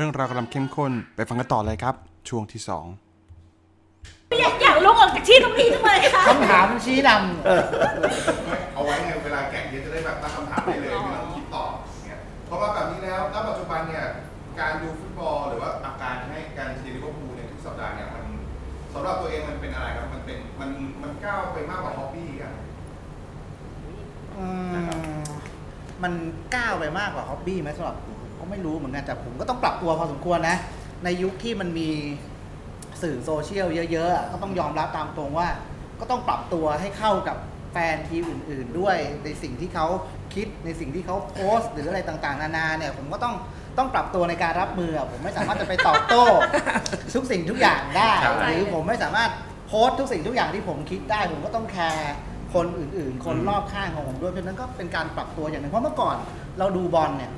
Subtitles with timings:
[0.00, 1.94] รื่องราวกำลังเข้มข้นไปฟังกันต่อเลยครับ
[2.28, 2.86] ช่วงที่สอง
[4.40, 7.10] อยากอยากลุกออกจากที่ตรงนี้จังเลยค่ะคำถามชี้น
[8.74, 11.64] เอาไว้ไงเวลาแกะเยอะจะได้แบบตั้งคำถามได้เลยไม่ต้องคิดต่อ
[12.04, 14.04] เนี่ยเพราะว่าแบบนี้แล้วณปัจจุบันเนี่ย
[14.60, 18.24] การดูฟุตบอลหรือว่าอาการให้การเชียร์ลิเวอร์พูลในทุกสัปดาห์เนี่ยมัน
[18.94, 20.70] สำหรับตัวเองมันเป็นอะไรครับมันเป็นมัน
[21.02, 25.24] มันก้าวไปมากกว่าฮ็อบบี้อะำอืม
[26.02, 26.12] มัน
[26.54, 30.56] ก้าวไปมากกว่าฮ็อบบี้ไหมสำหรับผมผม ก็ไม่รู้เหมือนกันแต่ผมก็ต้องปรับตัวพอสมควรนะ
[31.04, 31.88] ในยุคที่มันมี
[33.02, 35.48] สื่อโซเชียลเยอะๆอะก็ต้องยอมรับตามตรงว่า
[36.00, 37.36] ก็ต้องปรับตัวให้เข้ากับ
[37.72, 39.86] แฟนทีมอื่น ๆ ด้วยในสิ่งที่เขา
[40.34, 43.34] คิดในสิ่งที่เขาโพสต์หรืออะไรต่างๆ นานาเนี่ยผมก็ต้อง
[43.78, 46.24] ต้องปรับตัวในการรับมืออะผมไม่สามารถจะไปตอบโต้
[47.14, 49.30] ทุกสิ่งทุกอย่างได้ใช่หรือผมไม่สามารถ
[49.66, 52.12] โพสต์ทุกสิ่งทุกอย่างที่ผมคิดได้ ผมก็ต้องแคร์
[52.54, 56.16] คนอื่นๆ คนรอบข้างของผมด้วยเพราะฉะนั้นก็เป็นการปรับตัวอย่างหนึ่งเพราะเมื่อก่อน
[56.58, 57.30] เราดูบอลเนี่ย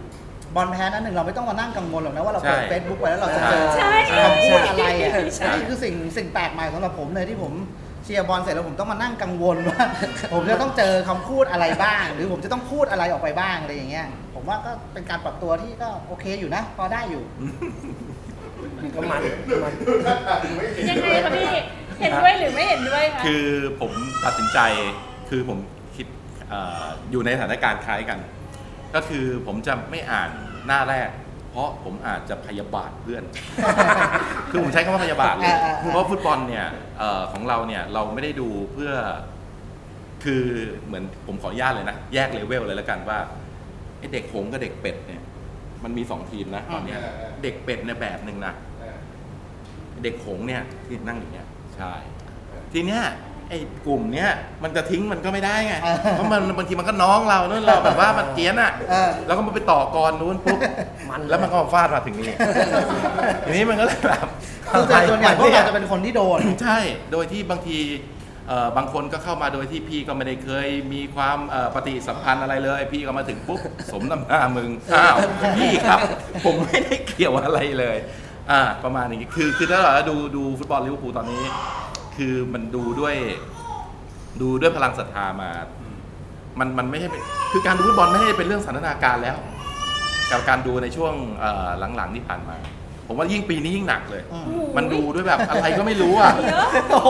[0.55, 7.53] บอลแพ้นั้นหนึ่งเราไม่ต้องมานั่งกังวลหรอกนะว่าเราเปิดใช่ เฟซบุ๊กไว้แล้วเราจะเจอใช่คำพูดอะไรอะใช่ นี่คือสิ่งสิ่งแปลกใหม่สำหรับผมเลยที่ผม
[8.05, 9.85] เชียร์บอลเสร็จแล้วผมต้องมานั่งกังวลว่า
[10.35, 17.23] ผมจะต้องเจอคำพูดอะไรบ้าง หรือผมจะต้องพูดอะไรออกไปบ้างอะไรอย่างเงี้ยผมว่าก็เป็นการปรับตัวที่ก็โอเคอยู่นะ พอได้อยู่
[18.95, 19.23] ก็มัน
[19.63, 19.73] มัน
[20.91, 21.47] ยังไงคะพี่
[22.01, 23.45] เห็นด้วยหรือไม่เห็นด้วยคะ คือ
[23.81, 23.93] ผม
[24.25, 24.59] ตัดสินใจ
[25.31, 25.59] คือผม
[25.97, 26.07] คิด
[26.49, 28.19] เอออยู่ในสถานการณ์คล้ายกัน
[28.95, 30.31] ก็คือผมจะไม่อ่าน
[30.67, 31.09] หน้าแรก
[31.51, 33.23] เพราะผมอาจจะพยาบาทเพื่อน
[34.51, 36.67] คือผมใช้คำว่าพยาบาทเลย อ่าอ่าอ่าเพราะฟุตบอลเนี่ย
[36.99, 38.93] เออของเราเนี่ยเราไม่ได้ดูเพื่อ
[40.25, 40.43] คือ
[40.87, 43.19] เหมือนผมขออนุญาตเลยนะ แยกเลเวลเลยแล้วกันว่า
[43.99, 45.23] ไอเด็กหงส์กับเด็กเป็ดเนี่ย
[45.85, 46.99] มันมีสองทีมนะตอนเนี้ย
[47.43, 48.99] เด็กเป็ดเนี่ยแบบหนึ่งนะเออ
[50.03, 51.47] เด็กหงส์เนี่ยที่นั่งอยู่เนี่ย
[51.77, 51.93] ใช่
[52.73, 53.03] ทีเนี้ย
[53.53, 54.31] ไอ้กลุ่มเนี้ย
[54.63, 60.59] มันจะทิ้งมันก็ไม่ได้ไงเออเพราะมันบางทีมันก็น้องเราเนู่นเราแบบว่ามันเกรียนอะเออแล้วก็มาไปต่อกรนู้นปุ๊บ
[61.11, 62.35] มันแล้วมันก็มาฟาดมาถึงนี่
[63.47, 64.29] ทีนี้มันก็เลยแบบ
[64.71, 66.79] คือส่วนใหญ่พวกเราจะเป็นคนที่โดน ใช่
[67.13, 67.79] โดยที่บางที
[68.49, 73.61] เอ่อบางคนก็เข้ามาโดยที่พี่ก็ไม่ได้เคยมีความเอ่อปฏิสัมพันธ์อะไรเลย พี่ก็มาถึงปุ๊บ
[73.93, 75.17] สมน้ำหน้ามึงอ้าว
[75.59, 76.01] พี่ครับ
[76.45, 77.97] ผมไม่ได้เกี่ยวอะไรเลย
[78.51, 81.43] อ่าประมาณนี้คือคือถ้าเราดูดูฟุตบอลลิเวอร์พูลตอนนี้
[82.17, 83.17] คือมันดูด้วย
[84.41, 85.51] ดูด้วยพลังศรัทธามา
[86.59, 89.37] มันมันไม่ใช่เป็นคือการดูฟุตบอลไม่ใช่เป็นเรื่องสันทนาการแล้ว
[90.31, 92.57] กับการดูในช่วงเอ่อหลังๆที่ผ่านมา
[93.07, 94.45] ผมว่ายิ่งปีนี้ยิ่งหนักเลยอืม
[94.77, 96.33] มันดูด้วยแบบอะไรก็ไม่รู้อะ
[96.91, 97.09] โอ้โห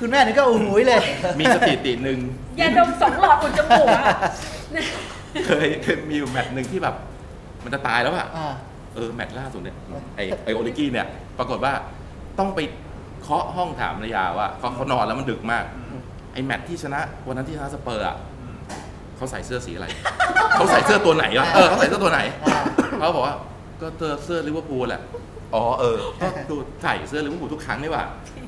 [0.00, 1.00] คุณแม่นี่ก็อู้หูยเลย
[1.40, 2.18] มีสถิติหนึ่ง
[2.60, 4.04] ยาดมสองหลอดอุดจมูกอะ
[5.46, 6.94] เคยเคยมีอยู่แมตช์หนึ่งที่แบบ
[7.64, 8.54] มันจะตายแล้วอะอ่า
[8.94, 9.76] เออแมตช์ล่าสุดเนี่ย
[10.16, 11.06] ไอ้ไอ้โอริกี้เนี่ย
[11.38, 11.72] ปรากฏว่า
[12.38, 12.60] ต้องไป
[13.22, 15.64] เคาะห้องถามภรรยาว่าเขาเขานอนแล้วมันดึกมาก
[16.32, 18.16] ไอ้แมตช์ที่ชนะวันนั้นที่ชนะสเปอร์อะ
[19.16, 19.86] เขาใส่เสื้อสีอะไร
[20.56, 22.60] เขาใส่เสื้อตัวไหนวะเออเขาใส่เสื้อตัวไหนอ่า
[22.98, 23.34] เขาบอกว่า
[23.80, 25.02] ก็เสื้อเสื้อลิเวอร์พูลแหละ
[25.54, 28.04] อ๋อเออก็ดูใส่เสื้อลิเวอร์พูลทุกครั้งนี่หว่า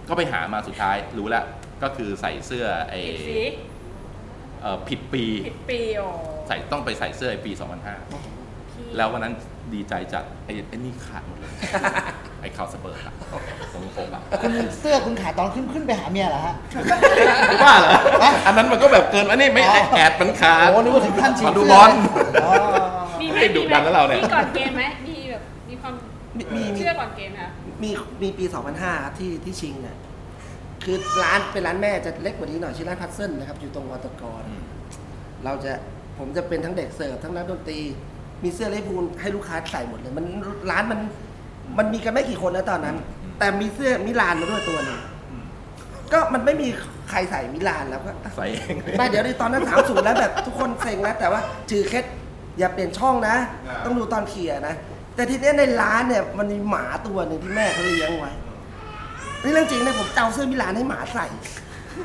[0.09, 1.45] ก็ไปหามาสุดท้ายรู้แล้ว
[1.83, 3.39] ก็คือใส่เสื้อไอผิดสี
[4.61, 6.03] เอ่อผิดปีผิดปีโอ
[6.49, 7.61] ใส่ต้องไปใส่เสื้อไอ้ปีพี่
[8.25, 9.35] 2005 แล้ววันนั้น
[9.73, 11.53] ดีใจจัดไอ้ไอ้นี่ขาดหมดเลย
[12.41, 13.15] ไอ้ข่าวสเปอร์อะ
[13.73, 16.55] ตรงอกอะคุณเสื้อคุณขาดตอนขึ้นขึ้นไปหาเมียเหรอฮะ
[17.65, 17.91] ว่าเหรอ
[18.47, 21.91] อันนั้นมันก็แบบเกินอันนี้ไม่อ๋อแอดมันขาดโอ้นึกว่าถึงขั้นชิงมาดูเสื้บอล
[22.45, 22.53] อ๋อ
[23.21, 25.93] มีไหมให้ดุดันแล้วเราเนี่ย มีก่อนเกมไหมมีแบบมีความ
[26.39, 27.51] มีมีเชื่อก่อนเกมไหมคะ
[27.83, 27.91] มี
[28.23, 29.97] มีปี 2005ครับที่ที่ชิงเนี่ย
[30.85, 34.43] คือร้านเป็นร้านแม่จะเล็กกว่านี้หน่อยชื่อร้าน Puzzle นะครับ อยู่ตรงวัตกร
[35.45, 35.73] เราจะ
[36.19, 37.81] ผมจะเป็นทั้งเด็กเสิร์ฟทั้งนักดนตรี
[38.43, 40.25] มีเสื้อลิเวอร์พูลให้ลูกค้าใส่หมดเลย มัน
[40.71, 41.01] ร้านมัน
[41.79, 42.97] มันมีกันไม่กี่คนนะตอนนั้น
[43.39, 44.99] แต่มีเสื้อมิลานมาด้วยตัวหนึ่ง
[46.13, 46.69] ก็มันไม่มี
[47.11, 51.41] ใครใส่มิลานแล้วก็ ใส่เองไม่เดี๋ยวในตอนนั้นถามสูตรแล้วแบบทุกคนเซ็งแล้วแต่ว่า
[51.71, 52.05] จือเคล็ด
[52.59, 53.37] อย่าเปลี่ยนช่องนะ
[53.85, 54.75] ต้องดูตอนเคลียร์นะ
[55.15, 58.33] แต่ทีเนี้ยในร้านเนี่ยมันมีหมาตัวหนึ่งที่แม่เขาเลี้ยงไว้
[59.43, 61.27] นี่เรื่องจริงนะผมเจ้าเสื้อมิลานให้หมาใส่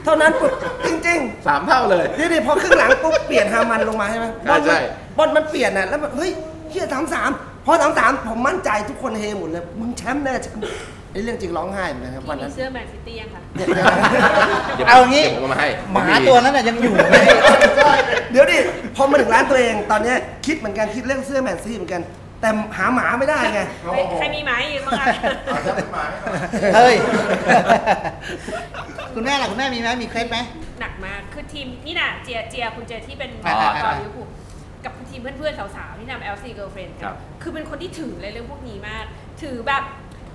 [0.06, 0.54] เท่านั้นปุ๊บ
[0.86, 6.32] จริงสามเท่าเลย ๆนี่ดิพอครึ่งหลังปุ๊บเปลี่ยนฮามันลงมาใช่ไหมบอลใช่มัน บอลมันเปลี่ยนน่ะแล้วแบบเฮ้ย
[6.70, 7.30] เฮียสามสาม
[7.66, 10.64] พอสามสามผมมั่นใจทุกคนเฮหมดเลยมึงแชมป์แน่แชมป์
[11.14, 13.68] นี่เรื่องจริงร้องไห้เหมือนกันครับวันมีนั้น เสื้อแมนซิตี้ยังคะเนี่ย
[14.78, 17.18] ดี๋ยวเอางี้ ดี๋ยวผมมาให้หมาตัวนั้นน่ะยังอยู่ไหม
[18.32, 18.58] เดี๋ยวดิ
[18.96, 22.02] พอมาถึงร้านตัวเองตอนเนี้ยคิดเหมือนกันคิดเรื่องเสื้อแมนซี่เหมือนกัน
[22.42, 25.06] แต่หาหมาไม่ได้ไงใครใครมีไหมยืนบ้างคะ
[25.54, 26.34] อาจจะเป็นหมาให้หน่อ
[26.72, 26.96] ยเฮ้ย
[29.14, 30.38] คุณแม่ล่ะคุณแม่มีไหมมีเคล็ดไหม
[30.82, 34.39] หนักมากคือทีมนี่น่ะเจียเจียคุณเจียที่เป็นอ่า จอ่าอลิเวอร์พูลกับ
[35.10, 39.06] ทีมเพื่อนๆสาวๆที่นำ LC Girlfriend ครับคือเป็นคนที่ถือเลยเรื่องพวกนี้มาก
[39.42, 39.84] ถือแบบ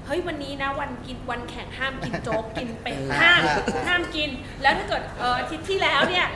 [0.07, 3.41] เฮ้ยวันนี้นะวันกินวันแข่งห้ามกินโจ๊ก กินเป็ดเออห้าม
[3.89, 4.31] ห้ามกิน
[4.63, 6.27] แล้วถ้าเกิดเอออาทิตย์ที่แล้วเนี่ย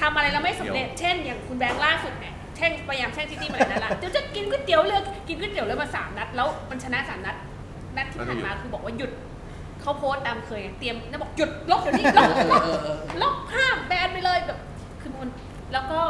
[0.00, 7.36] ทำอะไรแล้วไม่สำเร็จ เช่น อย่างคุณแบงค์ล่าสุดเนี่ยเทช่งพยายามแช่งซิตี้มาหลายนัดละเดี๋ยวจะกินก๋วยเตี๋ยวเรือกินก๋วยเตี๋ยวเรือมาสามนัดแล้วมันชนะสามนัด
[7.96, 9.10] นัดที่ผ่านมาคือบอกว่าหยุด
[9.80, 12.62] เขาโพสต์ตามเคยเตรียมแล้วบอกหยุดลบเดี๋ยวนี้ลบลบ
[13.22, 14.58] ลบห้ามแบนไปเลยแบบ
[15.00, 15.30] คือมัน
[15.72, 16.00] แล้วก็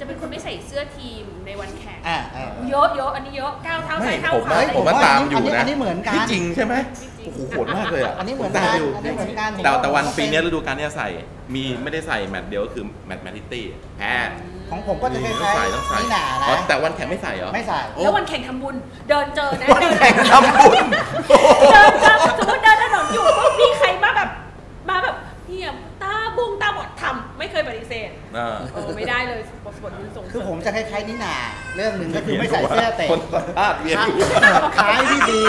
[0.00, 11.08] จะเป็นคนไม่ใส่เสื้อทีมในวันแข่งอ่าอ่าเยอะเยอะอันนี้เยอะก้าวเท้าไม่ซ้ายเท้าผมขวาว่าอะไรผมว่าผมว่าตามอยู่อันนี้นะอันนี้เหมือนกัน ที่จริงใช่ไหมจริงๆโอ้โหโหดมากเลยอะอันนี้เหมือนผกันตามอยู่อันนี้เหมือนกันแต่แต่วันปีเนี้ยฤดูกาลเนี้ยใส่
[11.54, 13.64] มีไม่ได้ใส่แมตช์เดียวก็คือแมตช์แมนซิตี้
[13.98, 14.14] แพ้
[14.70, 18.74] ของผมก็จะคต้อล้างยใส่ต้องๆใส่นี่หนาอ๋อนะแต่วันแข่งไม่ใส่เหรอ ไม่ใส่โอ้แล้ววันแข่งทำบุญ
[19.08, 20.86] เดินเจอนะวันแข่งทำบุญ
[21.72, 24.28] เดินเจอสมมติเดินถนนอยู่ปุ๊บมีใครมาแบบ
[24.90, 25.16] มาแบบ
[25.46, 25.68] เฮีย
[26.02, 26.46] ตาบุ
[27.12, 31.36] งตาบอดทำไม่เคยปฏิเสธเออเออไม่ได้เลยบทบทบุญส่งเสริคือผมจะคล้ายๆนี่หนา
[31.76, 35.42] เรื่องหนึ่งก็คือไม่ใส่เสื้อเตะคนสัมภาษณ์เวียนหัวคล้ายที่ดี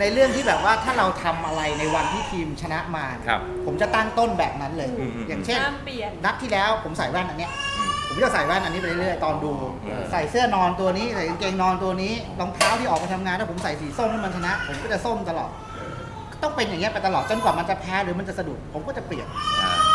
[0.00, 9.52] ในเรื่องที่แบบว่าถ้าเราทำอะไรในวันที่ทีมชนะมาครับผมจะตั้งต้นแบบนั้นเลย อืมอืม อย่างเช่น ห้ามเปลี่ยน นัดที่แล้วผมใส่แว่นอันเนี้ยอืมผมจะใส่แว่นอันนี้ไปเรื่อยๆตอนดู
[9.84, 15.50] อืมใส่เสื้อนอนตัวนี้ใส่กางเกงนอนตัวนี้รองเท้าที่ออกไปทำงานถ้าผมใส่สีส้มแล้วมันชนะ ผมก็จะส้มตลอด
[16.42, 19.26] ต้องเป็นอย่างเงี้ยไปตลอดจนกว่ามันจะแพ้หรือมันจะสะดุดผมก็จะเปลี่ยน
[19.62, 19.93] อ่าจริง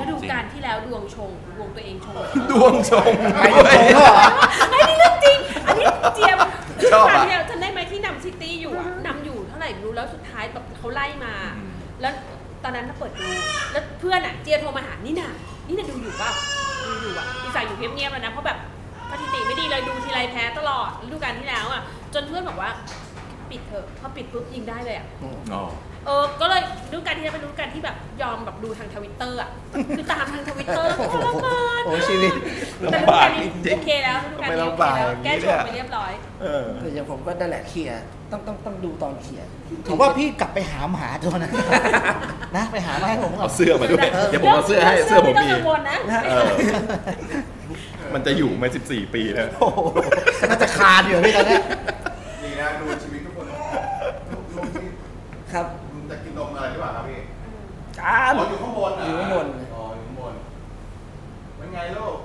[0.00, 2.14] ฤดูจริงกาลที่แล้วดวงชงดวงตัวเองชง
[2.50, 4.26] ดวงชงไปดวงชงเหรอ
[4.70, 6.38] ไอ้นี่เรื่องจริง อันนี้เจียม
[6.92, 11.70] ชอบอะครั้งที่แล้วจำได้ไหมที่นำซิตี้อยู่อะนำอยู่เท่าไหร่ไม่รู้แล้วสุดท้ายแบบเขาไล่มาอืม
[12.00, 12.12] แล้ว
[12.64, 13.28] ตอนนั้นถ้าเปิดดู
[13.72, 15.30] แล้วเพื่อนอะเจียโทรมาหานี่น่ะ
[15.68, 16.30] นี่น่ะดูอยู่เปล่า
[16.84, 18.58] ดูอยู่อะอีสายอยู่เงียบๆแล้วนะเพราะแบบ
[19.10, 21.82] สถิติไม่ดีเลยดูทีไรแพ้ตลอดฤดูกาลที่แล้วอะ
[22.14, 22.70] จนเพื่อนบอกว่า
[23.50, 25.06] ปิดเถอะพอปิดปุ๊บยิงได้เลยอะ
[25.52, 25.62] อ๋อ
[26.06, 26.62] เออ ก็เลย
[26.92, 29.50] ฤดูกาลที่แล้วเป็นฤดูกาลที่แบบยอมแบบดูทางทวิตเตอร์อะ
[29.96, 32.32] คือตามทางทวิตเตอร์ทรมานโอ้ชีวิต
[32.92, 36.12] แต่ฤดูกาลนี้โอเคแล้วฤดูกาลนี้โอเคแล้วแก้ชงไปเรียบร้อย
[36.42, 38.02] เออ แต่อย่างผมก็นั่นแหละเคลียร์
[38.32, 39.46] ต้องต้องต้องดูตอนเคลียร์
[39.90, 41.52] ผมว่าพี่กลับไปหาหมาตัวนั้น
[42.56, 46.48] นะ ไปหามาให้ผมก่อเอาน เสื้อมาด้วย เดี๋ยวผมเอาเสื้อให้ เสื้อผมไม่มีต้องกังวลนะ เออ
[48.14, 49.80] มันจะอยู่มา14 ปีแล้ว โอ้โห
[50.50, 51.62] น่าจะคาดอยู่พี่ตอนเนี้ย
[52.42, 54.88] ดีนะดูชีวิตทุกคนลูกลูกที่
[55.52, 55.66] ครับ
[58.08, 60.34] จาอ๋อนอยู่ข้างบนเหรอยู่ข้างบน อ๋ออยู่ข้างบน
[61.56, 62.16] เป็นไงลูก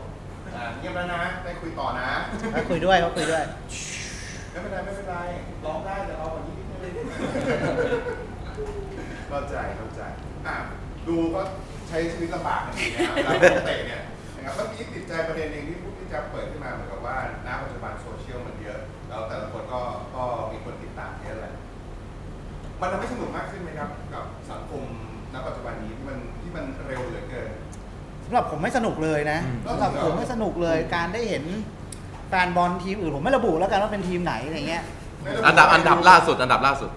[0.55, 2.09] อ่าเงียบแล้วนะได้คุยต่อนะ
[2.51, 3.43] เขาคุยด้วยเขาคุยด้วย
[4.49, 5.15] ไม่เป็นไรไม่เป็นไร
[5.65, 7.07] ร้องได้แต่ร้องกว่านี้นิดนึง
[9.29, 10.01] เข้าใจเข้าใจ
[10.47, 10.55] อะ
[11.07, 11.41] ดูก็
[11.87, 14.01] ใช้ชีวิตลำบากกันดีนะครับเวลาเล่นเตะเนี่ย
[14.35, 18.79] นะครับเมื่อกี้ติดใจประเด็นหนึ่งที่พูดที่จะเปิดขึ้นมาเหมือนกับว่าณปัจจุบันโซเชียลมันเยอะ
[19.09, 19.81] แล้วแต่ละคนก็
[20.15, 21.53] ก็มีคนติดตามเยอะเลย
[22.79, 24.32] มันทำให้สนุกมากขึ้นไหมครับกับสังคม
[25.33, 27.49] ณปัจจุบันนี้ที่มันที่มันเร็วเหลือเกิน
[28.25, 31.43] สำหรับผมไม่สนุกเลยนะอืม สำหรับผมไม่สนุกเลยการได้เห็น
[32.29, 34.83] แฟนบอลทีมอื่นผมไม่ระบุแล้วกันว่าเป็นทีมไหนอะไรเงี้ย
[35.47, 36.89] อันดับอันดับล่าสุด อันดับล่าสุด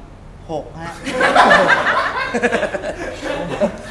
[0.50, 0.92] หกฮะ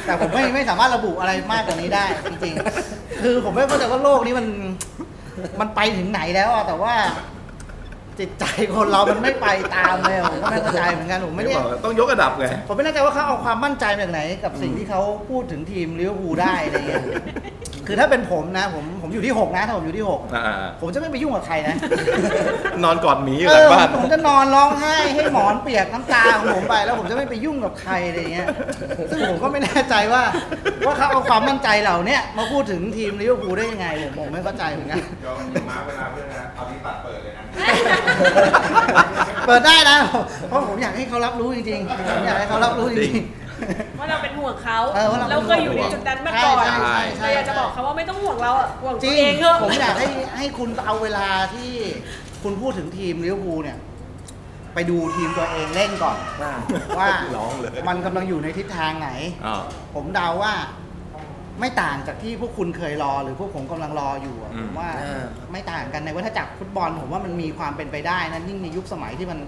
[0.06, 4.46] แต่ผมไม่ไม่สามารถระบุอะไรมากกว่านี้ได้ จริงๆ คือผมไม่เข้าใจว่าโลกนี้มัน
[5.60, 6.94] มันไปถึงไหนแล้วอะแต่ว่า
[8.20, 11.52] จิตใจคนเรามันไม่ไปตามเลยอะผมก็ไม่เข้าใจเหมือนกันผมไม่ได้
[11.84, 17.04] ต้องยกระดับไงผมไม่แน่ใจว่าเขาเอาความมั่นใจมาจากไหน กับสิ่งที่เขาพูดถึงทีมลิเวอร์พูลได้อะไรเงี้ย
[17.86, 28.46] คือถ้าเป็นผมนะ ผมผมอยู่ที่หกนะ ถ้าผมอยู่ที่หกอ่าผมจะไม่ไปยุ่งกับใครนะๆนอนกอดหมีอยู่เอหลังอบ้านผมจะนอนร้องไห้ให้หมอนเปียกน้ำตาของผมไป แล้วผมจะไม่ไปยุ่งกับใครอะไรเงี้ย
[29.10, 30.22] ซึ่งผมก็ไม่แน่ใจว่า
[30.86, 37.44] ว่าเขาเอาความมั่นใจเหล่าเนี้ยมาพูดถึงทีมลิเวอร์พูลได้ยังไงผมผมไม่เข้าใจเหมือนกัน ยอมอยู่มาเวลาเพื่อนนะเอาที่ตัดเปิดเลยนะ
[39.46, 39.98] เปิดได้นะ
[40.48, 43.45] เพราะผมอยากให้เขารับรู้จริงๆผมอยากให้เขารับรู้จจริริงง
[43.98, 50.08] ว่าเราเป็นห่วงเขาเออว่าเราเราเคยอยู่ในจุดนั้นมาก่อนใช่ใช่ใช่ เราอยากจะบอกเขาว่าไม่ต้องห่วงเราอะห่วงๆจตัริวงเองเถอะ ผมอยากให้
[50.38, 51.70] ให้คุณเอาเวลาที่
[52.42, 53.78] คุณพูดถึงทีมลิเวอร์พูลเนี่ย
[54.74, 56.54] ไปดูทีมตัวเองเล่นก่อน อ่า
[56.98, 59.10] ว่าร้องเลยมันกำลังอยู่ในทิศทางไหน
[59.46, 59.62] อ่า
[59.94, 60.54] ผมเดาว่า
[61.60, 69.38] ไม่ต่างจากที่พวกคุณเคยรอหรือพวกผมกำลังรออยู่อะอืมผมว่าอ่าไม่ต่างกันในวัฏจักรฟุตบอลผมว่ามันมีความเป็นไปได้นะยิ่งในยุคสมัยที่มัน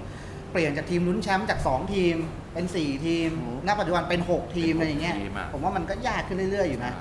[0.52, 2.16] เปลี่ยนจากทีมลุ้นแชมป์จาก 2 ทีม
[2.52, 3.30] เป็น 4 ทีม
[3.66, 6.92] ณ ปัจจุบันเป็น 6 ทีมอะไรอย่างเงี้ย ทีมอะ ผมว่ามันก็ยากขึ้นเรื่อย ๆ อยู่นะ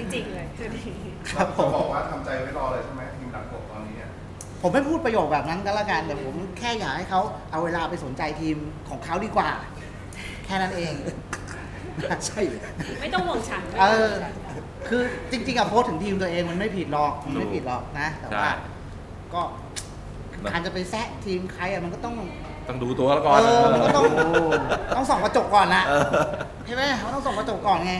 [0.00, 0.46] จริงๆเลย
[1.30, 4.08] ครับผจะมบอกว่าทำใจไว้รอเลยใช่ไหมทีมดับกบตอนนี้เนี่ย
[4.62, 8.56] ผมไม่พูดประโยคแบบนั้นก็แล้วกัน แต่ผมแค่อยากให้เขาเอาเวลาไปสนใจทีม
[8.88, 9.50] ของเขาดีกว่า
[10.44, 10.94] แค่นั้นเอง
[12.26, 12.62] ใช่เลย
[13.00, 14.12] ไม่ต้องห่วงฉันเออ
[14.88, 18.50] คือจริงๆอะโพสต์ถึงทีมตัวเองมันไม่ผิดหรอกมันไม่ผิดหรอกนะ แต่ว่า
[19.32, 22.14] ใช่ก็การจะไปแซะทีมใครอะมันก็ต้อง
[22.68, 24.30] ต้องดูตัวแล้วก่อนเออมันก็ต้องโอ้
[24.96, 26.04] ต้องส่องกระจกก่อนนะเออ
[26.66, 27.94] ใช่ไหมเขาต้องส่องกระจกก่อนไง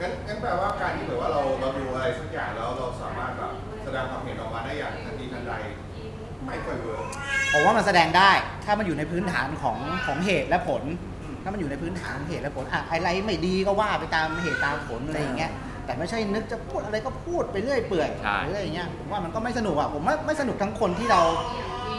[0.00, 3.52] งั้นงั้นแปลว่าการที่แบบว่าเราเราดูอะไรสักอย่างแล้วเราสามารถแบบ
[3.84, 5.52] แสดงความเห็นออกมาได้อย่างทันทีทันใด
[6.46, 7.04] ไม่ค่อย work
[7.52, 8.30] ผมว่ามันแสดงได้
[8.64, 10.82] ถ้ามันอยู่ในพื้นฐานของของเหตุและผล
[11.42, 15.52] ถ้ามันอยู่ในพื้นฐานของเหตุและผลอะอะไรไม่ดีก็ว่าไปตามเหตุตามผลอะไรอย่างเงี้ย
[15.88, 21.20] แต่ไม่ใช่นึกจะพูดอะไรก็พูดไปเรื่อยเปื่อยใช่ หรืออะไรอย่างเงี้ยผมว่ามันก็ไม่สนุกอะผมว่าไม่สนุกทั้งคนที่เรา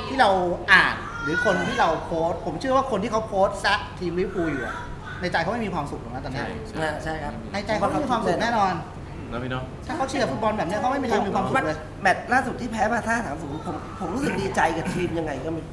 [0.08, 0.30] ที่เรา
[0.72, 4.76] อ่านหรือคนที่เราโพสต์ผมเชื่อว่าคนที่เขาโพสต์ซัดทีมลิเวอร์พูลอยู่อะ
[5.22, 8.74] ในใจเขาไม่มีความสุขหรอกนะตอนเนี้ใช่ยใช่ใช่ครับ ในใจเขาไม่มีความสุขแน่นอน
[9.32, 15.64] นะพี่เนาะ ถ้าเขาเชียร์ฟุตบอลแบบเนี้ยเขาไม่มีทางมีความสุขเลย แมตช์ล่าสุดที่แพ้มาท่าสามศูนย์ผมผมรู้สึกดีใจกับทีมยังไงก็ไม่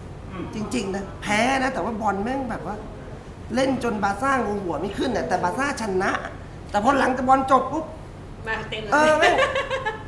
[0.54, 2.76] จริง ๆ นะ แพ้นะ แต่ว่าบอลแม่งแบบว่า
[3.54, 6.10] เล่นจนบาร์ซ่างูหัวไม่ขึ้นน่ะแต่บาร์ซ่าชนะ
[6.70, 7.84] แต่พอหลังจากบอลจบปุ๊บ
[8.48, 9.34] มาเต็มเลเออยแม่ง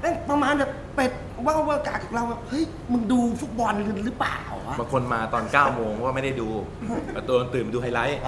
[0.01, 1.13] แม่งประมาณแบบเป็ด
[1.47, 3.73] ว่าวว่ากากับเราแบบเฮ้ยมึงดูฟุตบอล
[4.07, 6.49] หรือเปล่าวะบางคนมาตอน 9 โมงว่าไม่ได้ดู
[7.15, 8.19] แต่ตัวตื่นมาดูไฮไลท์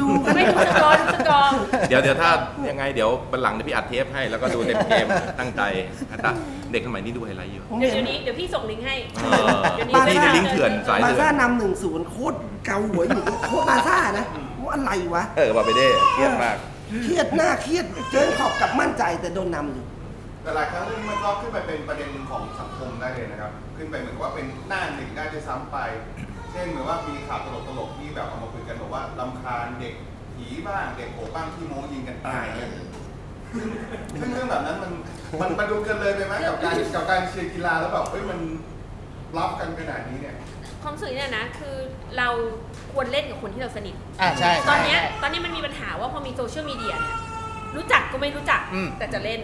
[0.00, 1.52] ดูกันไม่ดูสกอร์ดูสกอร์
[1.88, 2.30] เดี๋ยวเดี๋ยวถ้า
[2.68, 5.06] ยังไงเดี๋ยวบันหลังเดี๋ยวพี่อัดเทปให้แล้วก็ดูเต็มเกม
[5.38, 5.62] ตั้งใจ
[6.08, 6.30] แต่
[6.72, 9.26] เด็กสมัยนี้ดูไฮไลท์เยอะผมเดี๋ยวเห็นเดี๋ยวนี้เดี๋ยวพี่ส่งลิงก์ให้เอ
[9.58, 12.36] อเดี๋ยวนี่ในลิงก์เถื่อนสายบาเถื่ร์อซ่านนำหนึ่งศูนย์โคตร
[12.66, 14.24] เกาหัวอยู่โคตรบาร์ซ่านะ
[14.64, 16.56] ว่าอะไรวะ เออว่าไปได้เครียดมาก
[17.04, 19.84] เครียดหน้าเครียดเจอขอบกลับมั่นใจแต่โดนนำอยู่
[20.42, 25.78] แต่หลายครั้งมันก็ขึ้นไปเป็นประเด็นของสังคมได้เลยนะครับ ขึ้นไปเหมือนกับว่าเป็นหน้าหนึ่งได้ด้วยซ้ำไป
[26.52, 27.46] เช่นเหมือนว่ามีข่าวต
[27.78, 29.94] ลกๆที่แบบเอามาคุยกันบอกว่าลำคาญเด็ก
[30.36, 32.68] ผีบ้างเด็กโผบ้างที่โม้ยิงกันตายเนี่ย
[33.54, 33.68] ซึ่ง
[34.20, 34.92] ซึ่งเรื่องแบบนั้นมัน
[35.40, 38.38] มันมันดูเกินเลยไปไหมกับการกับการเชียร์กีฬาแล้วแบบเฮ้ยมัน
[39.38, 40.36] รับกันขนาดนี้เนี่ย
[40.84, 41.76] ความรู้สึกเนี่ยนะ คือ
[42.18, 42.28] เรา
[42.92, 47.14] ควรเล่นกับคนที่เราสนิท อ่าใช่ตอนเนี้ยใช่ตอนนี้มันมีปัญหาว่าพอมีโซเชียลมีเดียเนี่ย
[47.76, 49.40] รู้จักก็ไม่รู้จักอืม แต่จะเล่น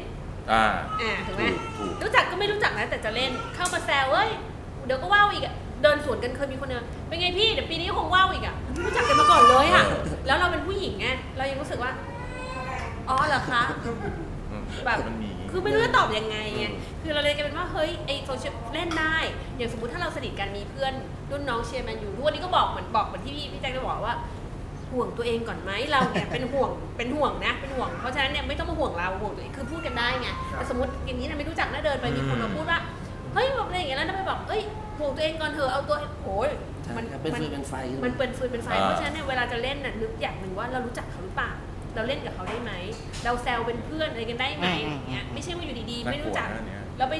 [0.52, 0.64] อ่า
[1.00, 4.30] อ่าถูกไหมถูกถูก รู้จักก็ไม่รู้จักนะแต่จะเล่นเข้ามาแซวเอ้ย
[4.87, 9.85] เดี๋ยวก็ว่าวอีกอะเดินสวนกันเคยมีคนเดินเป็นไงพี่เดี๋ยวปีนี้คงว่าวอีกอะไม่รู้จักกันมาก่อนเลยอะ
[10.26, 11.92] แล้วเราเป็นผู้หญิงไงเรายังรู้สึกว่า
[13.09, 13.62] อ๋อเหรอคะ
[14.50, 16.64] อืมแบบ มันมี คือไม่รู้จะตอบยังไงไง
[17.02, 19.16] คือเราเลยกลายเป็นว่าเฮ้ยไอโซเชียลเล่นได้
[19.57, 20.92] อย่างสมมติถ้าเราสนิทกันมีเพื่อน
[21.30, 24.16] รุ่นน้องเชียร์แมนยูทุกวันนี้ก็บอกเหมือนบอกเหมือนที่พี่พี่แจ็คได้บอกว่า
[24.92, 32.78] ห่วงตัวเองก่อนไหมเราเนี่ยเป็นห่วงเป็นห่วงนะเป็นห่วงเพราะฉะนั้นเนี่ยไม่ต้องมาห่วงเราห่วงตัวเองคือพูดกันได้ไงแต่สมมติอย่างนี้นะไม่รู้จักนะเดินไปมีคนมาพูดว่า
[33.35, 34.62] เฮ้ยแบบอะไรอย่างเงี้ยแล้วเราไปบอกเอ้ย
[34.99, 36.50] ห่วงตัวเองก่อนเถอะเอาตัวโอ้ย
[36.83, 41.50] ใช่มันครับเป็นฟืนเป็นไฟมันเป็นฟืนเป็นไฟอ่าเพราะฉะนั้นเนี่ยเวลาจะเล่นน่ะนึกอย่างหนึ่งว่าเรารู้จักเขาหรือเปล่า
[41.94, 42.73] เราเล่นกับเขาได้ไหม
[43.25, 47.14] เราแซวเป็นเพื่อนอะไรกันได้ไหมอะไรอย่างเงี้ยไม่ใช่ว่าอยู่ดีๆ ไม่รู้จักน่ากลัวนะเนี่ยแล้วไป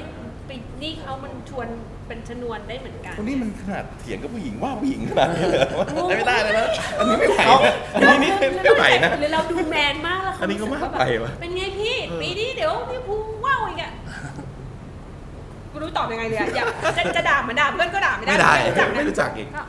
[0.47, 0.51] ไป
[0.81, 1.67] นี่เขามันชวน
[2.07, 6.65] เป็นชนวนได้เหมือนกันคนนี้มันขนาดเถียงกับผู้หญิงว่าผู้หญิงขนาดนี้เลยเหรอโอ้ไม่ได้เลยนะ
[6.97, 8.31] อันนี้ไม่ไหวนะอันนี้นี่
[8.65, 13.91] ไม่ไหวนะหรือเราดูแมนมากแล้วอันนี้ก็รู้สึมากว่ไปแบบวะเป็นไงพี่ปีนี้เดี๋ยวพี่ภูว้าวอีกอะ
[15.71, 19.61] กูรู้ตอบยังไงเลยอะอยากจะจะด่าเหมือนด่าเพื่อนก็ด่าไม่ได้ไม่ได้รู้จักนะไม่รู้จักอีกก็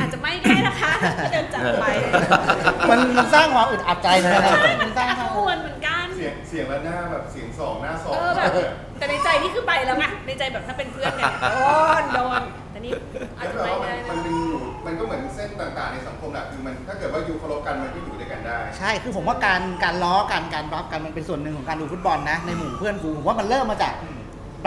[0.00, 0.92] อาจจะไม่ก็ได้นะคะ
[1.30, 1.86] เดินจากไป
[2.90, 8.50] มันมันสร้างความอึดอัดใจเหมือนกันนะมันสร้างอะความก็ควรเหมือนกัน เสียงเสียงและหน้าแบบเสียงสองหน้าสองเออแบบ
[8.98, 11.56] แต่ในใจนี่คือไปแล้วไงในใจแบบถ้าเป็นเพื่อนกันโด
[12.00, 12.92] นโดนแต่นี่
[13.38, 23.94] อาจแล้วจะแบบไม่ว่ามันได้มันเป็นอยู่มันก็เหมือนเส้นต่างๆในสังคมแหละคือมันถ้าเกิดว่าอยู่เคารพกันมันก็อยู่ด้วยกันได้ ใช่คือผมว่าการการล้อกันการอำกันมันเป็นส่วนหนึ่งของการดูฟุตบอลนะในหมู่เพื่อนฝูงผมว่ามันเริ่มมาจาก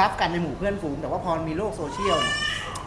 [0.02, 2.38] อำกันในหมู่เพื่อนฝูงแต่ว่าพอมีโลกโซเชียลเนี่ย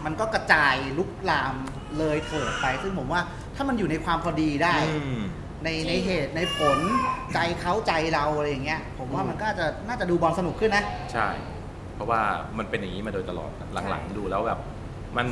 [0.04, 1.54] มันก็กระจายลุกลาม
[1.98, 3.20] เลยเถิดไป ซึ่งผมว่า
[3.56, 5.20] ถ้ามันอยู่ในความพอดีได้อืม
[5.64, 6.78] ในในเหตุในผล
[7.34, 11.28] ใจเขาใจเราอะไรอย่างเงี้ย ผมว่ามันก็จะน่าจะดูบอลสนุกขึ้นนะ ใช่
[11.94, 12.20] เพราะว่า
[12.58, 13.50] มันเป็นอย่างนี้มาโดยตลอด
[13.90, 14.60] หลังๆ ดูแล้วแบบ
[15.16, 15.26] มัน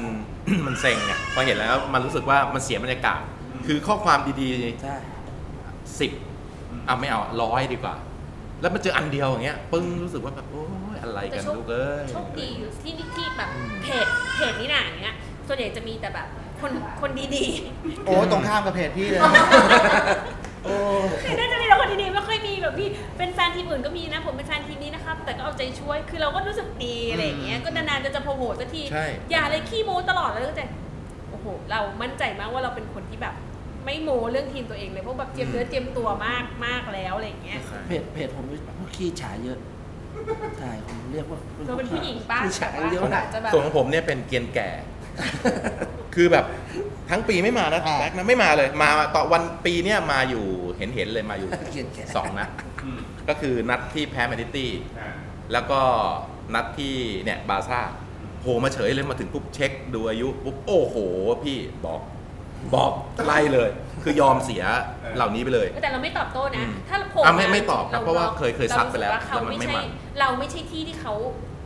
[0.67, 3.21] มันเซ็งไงพอเห็นแล้วมันรู้สึกว่ามันเสียบรรยากาศ
[3.67, 4.49] คือข้อความดี
[4.83, 6.13] ใช่ๆสิบ
[6.89, 7.95] อะไม่เอาร้อยดีกว่า
[8.61, 10.65] แล้วมันเจออันเดียวอย่างเงี้ยปึ้งรู้สึกว่าแบบโอ้
[10.95, 16.27] ยอะไรกันลูกเอ้ย โชคดีอยู่ที่นี่ที่แบบอืมเพจเพจนี้หนาอย่างเงี้ยส่วนใหญ่จะมีแต่แบบ
[16.61, 17.45] คนคนดี
[18.07, 19.21] โอ้ยตรงข้ามกับเพจพี่เลย
[20.65, 22.89] โอ้ๆคือน่าจะมีแต่คนดีๆไม่ค่อยมีแบบพี่
[23.19, 30.65] เป็นแฟนทีมอื่นก็มีนะ ผมเป็นแฟนทีมนี้นะครับ แต่ก็เอาใจช่วยคือเราก็รู้สึกดีอะไรอย่างเงี้ยก็นานๆจะจะโปรโมทสักที ใช่ อย่าเลยขี้โม้ตลอดแล้วก็จะ
[31.31, 33.35] โอ้โหเรามั่นใจมากว่าเราเป็นคนที่แบบ
[33.85, 37.59] ไม่โม้เรื่องทีมตัวเองเลยเพราะแบบเจียมเนื้อเจียมตัวมากมากแล้วอะไรอย่างเงี้ย
[37.89, 38.45] เพจเพจผม
[38.79, 39.59] พวกขี้ฉาเยอะ
[40.59, 44.69] ใช่ผมเรียกว่าเธอเป็นผู้หญิงป้าขี้ฉาแต่ว่าเยอะอาจจะแบบส่วนของผมเนี่ยเป็นเกรียนแก่
[46.15, 46.45] คือแบบ
[47.11, 50.45] ทั้งปีไม่มานะอ่าแบ็คนะไม่มาเลย มาต่อวันปีเนี่ยมาอยู่
[50.79, 52.49] เห็นเห็นๆเลยมาอยู่เกรียนแก่สองนัด
[53.29, 55.11] ก็คือนัดที่แพ้แมนซิตี้อ่า
[55.53, 55.81] แล้วก็
[56.55, 57.81] นัดที่เนี่ยบาร์ซ่า
[58.41, 60.97] โผล่มาเฉยเลยมาถึงปุ๊บเช็คดูอายุปุ๊บโอ้โห
[61.45, 62.01] พี่บอก
[62.75, 62.93] บอก
[63.27, 63.71] ไล่เลย
[64.03, 64.63] คือยอมเสีย
[65.17, 69.87] เหล่านี้ไปเลย แต่เราไม่ตอบโต้นะอืมถ้าโผล่อะไม่มาไม่ตอบครับรเพราะว่าเคยเคยซัดไปแล้วเรารู้สึกาเขาแล้วมันไม่ไม่ใช่มัน
[70.21, 71.15] เราไม่ใช่ที่ที่เขา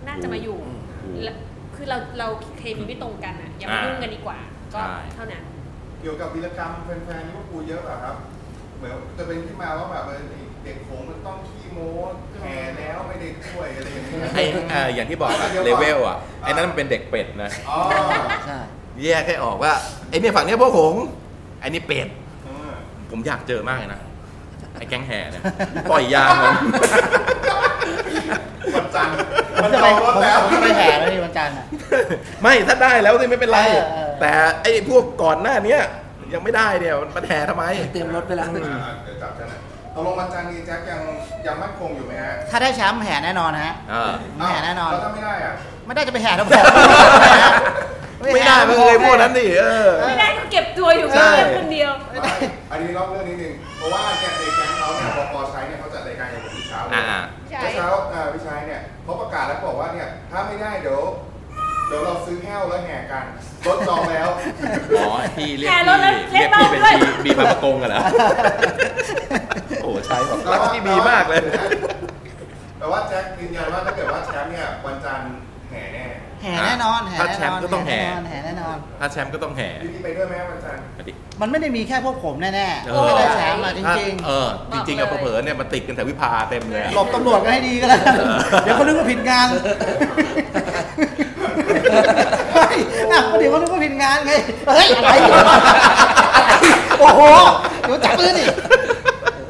[0.06, 0.58] น่าจะมาอยู่
[1.02, 1.32] ถูก และ
[1.76, 4.38] คือเราเราเคมีไม่ตรงกันอะอย่ามาอ่ายุ่งกันดีกว่า
[4.74, 5.42] ก็ใช่ เท่านั้น
[6.00, 8.16] เกี่ยวกับวีรกรรมแฟนๆลิเวอร์พูลเยอะอะครับ
[8.76, 10.22] เหมือนจะเป็นที่มาว่าแบบเออ
[10.64, 11.90] เด็กโขงมันต้องขี้โม้
[12.34, 17.80] แพ้แล้วไม่ได้ช่วยอะไรอย่างเงี้ย ไอ้เอ่ออย่างที่บอกอะเดี๋ยวเลก่อนเวลอะไอ้นั่นมันเป็นเด็กเป็ดนะ อ๋อ
[18.46, 18.58] ใช่
[19.02, 19.72] แยกให้ออกว่า
[20.08, 21.04] ไอ้เนี่ยฝั่งเนี้ยพวกหงส์
[21.60, 22.08] ไอ้นี่เป็ด
[22.44, 22.72] เออ
[23.10, 24.00] ผมอยากเจอมากเลยนะ
[24.76, 25.42] ไออ้แก๊งแห่เนี่ย
[25.90, 26.54] ปล่อยยางมัน
[28.74, 29.14] วันจันทร์
[29.62, 31.66] ผมมันจะจไปองรถผมแล้วผมจะไปแห่แล้วนี่วันจันทร์อะ
[32.42, 34.30] ไม่ถ้าได้แล้วนี่ไม่เป็นไร เออเออ แต่
[34.62, 35.80] ไอ้พวกก่อนหน้าเนี้ย
[36.32, 39.58] ยังไม่ได้เนี่ยมันมาแห่ทำไม เตรียมรถไปแล้ว อ่าเดี๋ยวจับกันนะ
[39.94, 41.00] ตกลงวันจันทร์นี้แจ็คยัง
[41.46, 44.12] ยังมั่นคงอยู่ไหมฮะถ้าได้แชมป์แห่แน่นอนฮะอ่า
[44.48, 45.52] แห่แน่นอน แล้วถ้าไม่ได้อะ
[45.86, 46.64] ไม่ได้จะไปแห่ทั้งผม
[48.32, 52.18] ไม่ได้ไม่เคยพวกนั้นดิเออ ไม่ได้ก็เก็บตัวอยู่ใช่เงียบๆคนเดียวไม่
[52.70, 61.00] อันนี้นอกเรื่องนิดนึง เพราะว่าแกในแก๊งเขาเนี่ยพอพอใช้เนี่ยเขาจัดรายการอย่างผมเช้าเลยอ่า ใช่เมื่อเช้าอ่าวิชัยเนี่ยเขาประกาศแล้วบอกว่าเนี่ยถ้าไม่ได้เดี๋ยว
[61.88, 63.24] เดี๋ยวเราซื้อแห้วแล้วแห่กัน
[63.66, 64.28] รถจองแล้ว
[64.98, 68.00] อ๋อพี่เรียกแห่พี่รถแล้วเรียกเรีพี่ยกเป็นเหล้าด้วย บีบีบางประกงกันเหรอ
[69.82, 71.40] โอ้ใช่แบบรักที่บีมากเลย
[72.78, 75.32] แต่ว่าแจ็คยืนยันว่าถ้าเกิดว่าแชมป์เนี่ยวันจันทร์
[76.44, 88.14] แห่แน่แห่แน่นอนแห่ถ้าแน่แชนมอป์นก็ต้องแห่แห่แน่นอนถ้าแชมป์ก็ต้องแห่พี่พี่ไปด้วยไหมวันจันทร์มาดิมันไม่ได้มีแค่พวกผมแน่เอๆอไม่ได้แชมป์อะจถ้าริงเออจริงๆกับเผลอๆเนี่ยมันติดกันแถววิภาเต็มเลยอะๆหลบตำรวจกันให้ดีก็แล้วกัน
[88.64, 89.46] เดี๋ยวเขานึกว่าผิดงาน
[92.54, 92.76] เฮ้ย
[93.12, 94.32] อะก็เดี๋ยวเขานึกว่าผิดงานไง
[94.68, 95.10] เฮ้ยอะไร
[97.00, 97.22] โอ้โห
[97.80, 98.44] เดี๋ยวจับมือดิ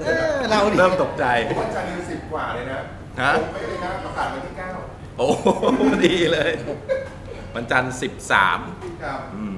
[0.05, 1.25] เออเราดิเริ่มตกใจ
[1.59, 2.81] วันจันทร์นี่สิบกว่าเลยนะ
[3.23, 4.44] ฮะผมไม่เลยนะประกาศวันที่เก้า
[5.16, 5.47] โอ้โห
[6.06, 6.50] ดีเลย
[7.54, 8.59] วันจันทร์สิบสาม
[9.02, 9.54] ครับอืม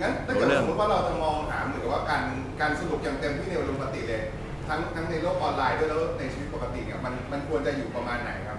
[0.00, 2.22] งั้นถ้าเกิดเรื่องสมมติว่าเราจะมองหาเหมือนกับว่าการ
[2.60, 4.22] การสนุกอย่างเต็มที่ในวันปกติเลย
[4.68, 8.58] ทั้งทั้งในโลกออนไลน์ด้วยแล้วในชีวิตปกติเนี่ยมันมันควรจะอยู่ประมาณไหนครับ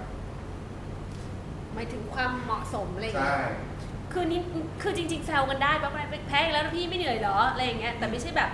[1.74, 3.38] หมายถึงความเหมาะสมอะไรอย่างใช่เงี้ย
[4.12, 4.41] คือนี่
[4.82, 8.50] คือจริง ๆแซวกันได้ปะไปแพ้อีกแล้วนะพี่ไม่เหนื่อยเหรออะไรอย่างเงี้ยแต่ไม่ใช่แบบ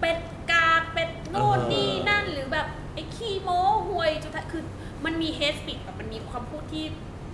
[0.00, 0.18] เป็ด
[0.52, 4.62] กากเป็ดโน่นเออ นี่นั่นหรือแบบไอ้ขี้โม้ห่วยจุดท้ายคือ
[5.04, 6.84] มันมีเฮสปิดแบบมันมีความพูดที่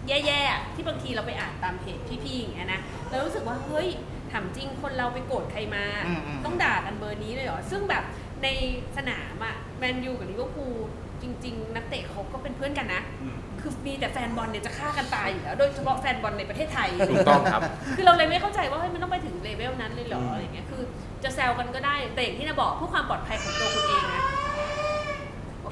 [0.08, 3.88] แย่ๆอะที่บางทีเราไปอ่านตามเพจพี่ๆอย่างเงี้ยนะแล้วรู้สึกว่าเฮ้ย
[4.32, 8.04] ถามจริงคนเราไปโกรธใครมา อืมอืม ต้องด่ากันเบอร์นี้เลยเหรอ ซึ่งแบบ
[8.42, 8.48] ใน
[8.96, 10.76] สนามอะแมนยูกับลิเวอร์พูล
[11.22, 17.62] จริง ๆ นักเตะเขาก็เป็นเพื่อนกันนะ อืมคือมีแต่แฟนบอลเนี่ยจะฆ่ากันตายอยู่แล้ว โดยเฉพาะแฟนบอลในประเทศไทย ถูกต้องครับ
[17.96, 20.82] คือเราเลยไม่เข้าใจว่าเฮ้ยมันต้องไปถึงเลเวลนั้นเลยเหรออืมอะไรเงี้ยคือ
[21.24, 24.22] จะแซวกันก็ได้แต่อย่างที่นาบอกเพื่อความปลอดภัยของตัวคุณเองนะ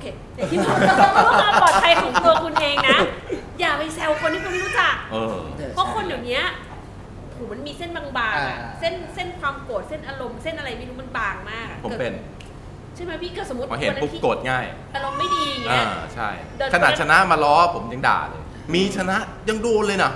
[0.05, 0.95] โอเคอย่างที่บอกเพื่อ
[1.41, 2.99] ความปลอดภัยของตัวคุณเองนะ
[3.61, 5.37] อย่าไปแซวคนที่คุณไม่รู้จัก เออ
[5.75, 6.41] เพราะคนเดี๋ยวนี้
[7.33, 12.13] โหมันมีเส้นบางๆอะอ่าเส้นเส้นความโกรธเส้นอารมณ์เส้นอะไรไม่รู้มันบางมากอะผมเป็น
[12.95, 14.65] ใช่ไหมพี่ก็สมมติพอเห็นวัปุ๊บที่โกรธง่าย
[14.95, 18.43] อารมณ์ไม่ดีอย่างอ่า เงี้ย ใช่ เดิน ขนาดชนะมาล้อผมยังด่าเลย
[18.75, 19.17] มีชนะ
[19.49, 20.13] ยังโดนเลยนะ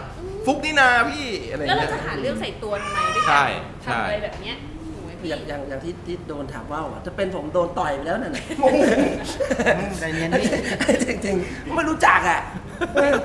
[0.47, 4.78] ฟุกนี่นาพี่ อะไรแล้วเราเงี้ย จะหาเรื่องใส่ตัวทำไมด้วยใช่กันใช่ ทำอะไรแบบเนี้ยถูกไหมพี่
[5.29, 8.45] อย่างอย่างอย่างที่ที่โดนถามว่าวอะถ้าเป็นผมโดนต่อยไปแล้วนั่นน่ะ
[10.01, 10.49] ใจเย็นพี่
[11.05, 12.41] จริงๆไม่รู้จักอะ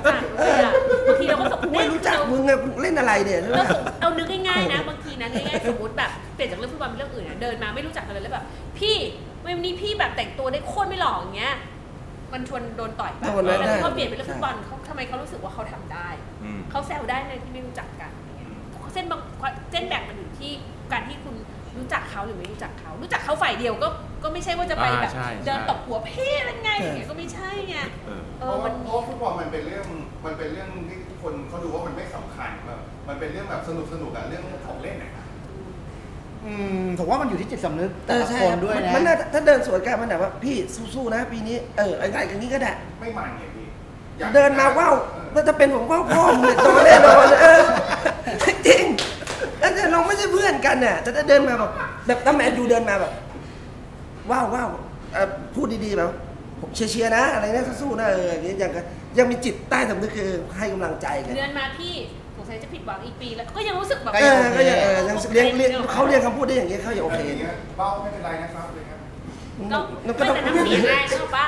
[0.06, 0.72] จัดเลยอะ
[1.06, 8.44] บางทีเราก็สมมติไม่รู้จักมึงอะเล่นอะไรเนี่ยใช่ไหมเราสมเอานึกง่ายๆนะบางทีนะง่ายๆสมมติแบบเปลี่ยนจากเรื่องฟุตบอลเป็นเรื่องอื่นนะเดินมาไม่รู้จักกันเลยแล้วแบบ
[8.78, 8.96] พี่
[9.44, 11.54] วันนี้พี่แบบแต่งตัวได้โคตรไม่หล่ออย่างเงี้ย
[12.32, 16.08] มันชวนโดนต่อยป่ะโดนได้แต่ได้พอเปลี่ยนเป็นเรื่องฟุตบอลเขาทำไมเขารู้สึกว่าเขาทำได้
[16.42, 18.48] อืม เขาแซวได้ในที่ไม่รู้จักกันอย่างเงี้ย
[18.94, 19.20] เส้นบาง
[19.70, 20.52] เส้นแบ่งมันอยู่ที่
[20.92, 21.34] การที่คุณ
[21.78, 23.88] รู้จักเขาหรือไม่รู้จักเขา รู้จักเขาฝ่ายเดียวก็
[24.22, 29.86] ก็ไม่ใช่ว่าจะไปแบบ อ่าใช่ใช่ เดินตบหัวเพ่เป็นไงอย่างเงี้ยก็ไม่ใช่ไงเออ เอเพอราะมัว่านเพราะว่าฟุตบอลมันเป็นเรื่อง
[30.24, 35.12] มันเป็นเรื่องที่คนเขาดูว่ามันไม่สำคัญแบบมันเป็นเรื่องแบบสนุกสนุกอะเรื่องของเล่นอะ
[36.44, 40.56] อืมผมว่ามันอยู่ที่จิตสำนึกเอแต่อละใช่คนครับด้วยมันนะ มันน่าจะถ้าเดินสวนกันมันแบบว่าพี่
[40.94, 43.66] สู้ๆนะปีนี้เอออะไรกันนี้ก็ได้ ไม่มันไงพี่
[44.18, 47.62] อยกเดินมาว้าวเออแล้วถ้าเป็นผมว้าวพ่อมึงเนี่ยโดนแน่นอนเออ
[48.46, 49.13] จริงๆแล้ว
[49.94, 51.70] เราไม่ใช่เพื่อนกันน่ะแต่ถ้าเดินมาแบบ
[52.06, 53.12] แบบถ้าแมนยูเดินมาแบบ
[54.30, 54.68] ว้าวว้าว
[55.12, 56.10] เอ่อพูดดีๆแบบ
[56.60, 58.80] ผมเชียร์ๆนะ อะไรนะสู้ๆนะเอออย่างเงี้ยยังก็
[59.18, 61.92] ยังมีจิตใต้สำนึกคือให้กำลังใจกัน เดือนมาพี่
[62.36, 68.98] สงสัยจะผิดหวังอีกปีแล้วก็ยังรู้สึกแบบก็เอยังอก็ยังเออยังเรียงเรียงเขาเรียงคำพูดได้อย่างเงี้ยเขายังโอเคย่างเงี้ยเบ้าไม่เป็นไรนะครับเลยครับ
[69.72, 71.46] ก็มันไม่ก็ต้องแต่น้ำเสียงไงใช่ปะ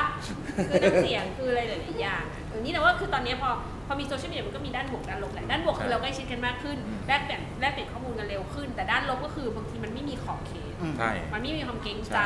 [0.69, 3.49] คือน้ำเสียงคืออะไรหลายๆอย่างอะอย่างนี้แต่ว่าคือตอนเนี้ยพอ
[3.87, 12.19] พอมีโซเชียลมีเดียมันก็มีด้านบวกด้านลบแหละ ด้านบวกคือเราใกล้ชิดกันมากขึ้น แลกเปลี่ยนแลกเปลี่ยนข้อมูลกันเร็วขึ้น แต่ด้านลบก็คือบางทีมันไม่มีขอบเขตอืมใช่ มันไม่มีความเกรงใจ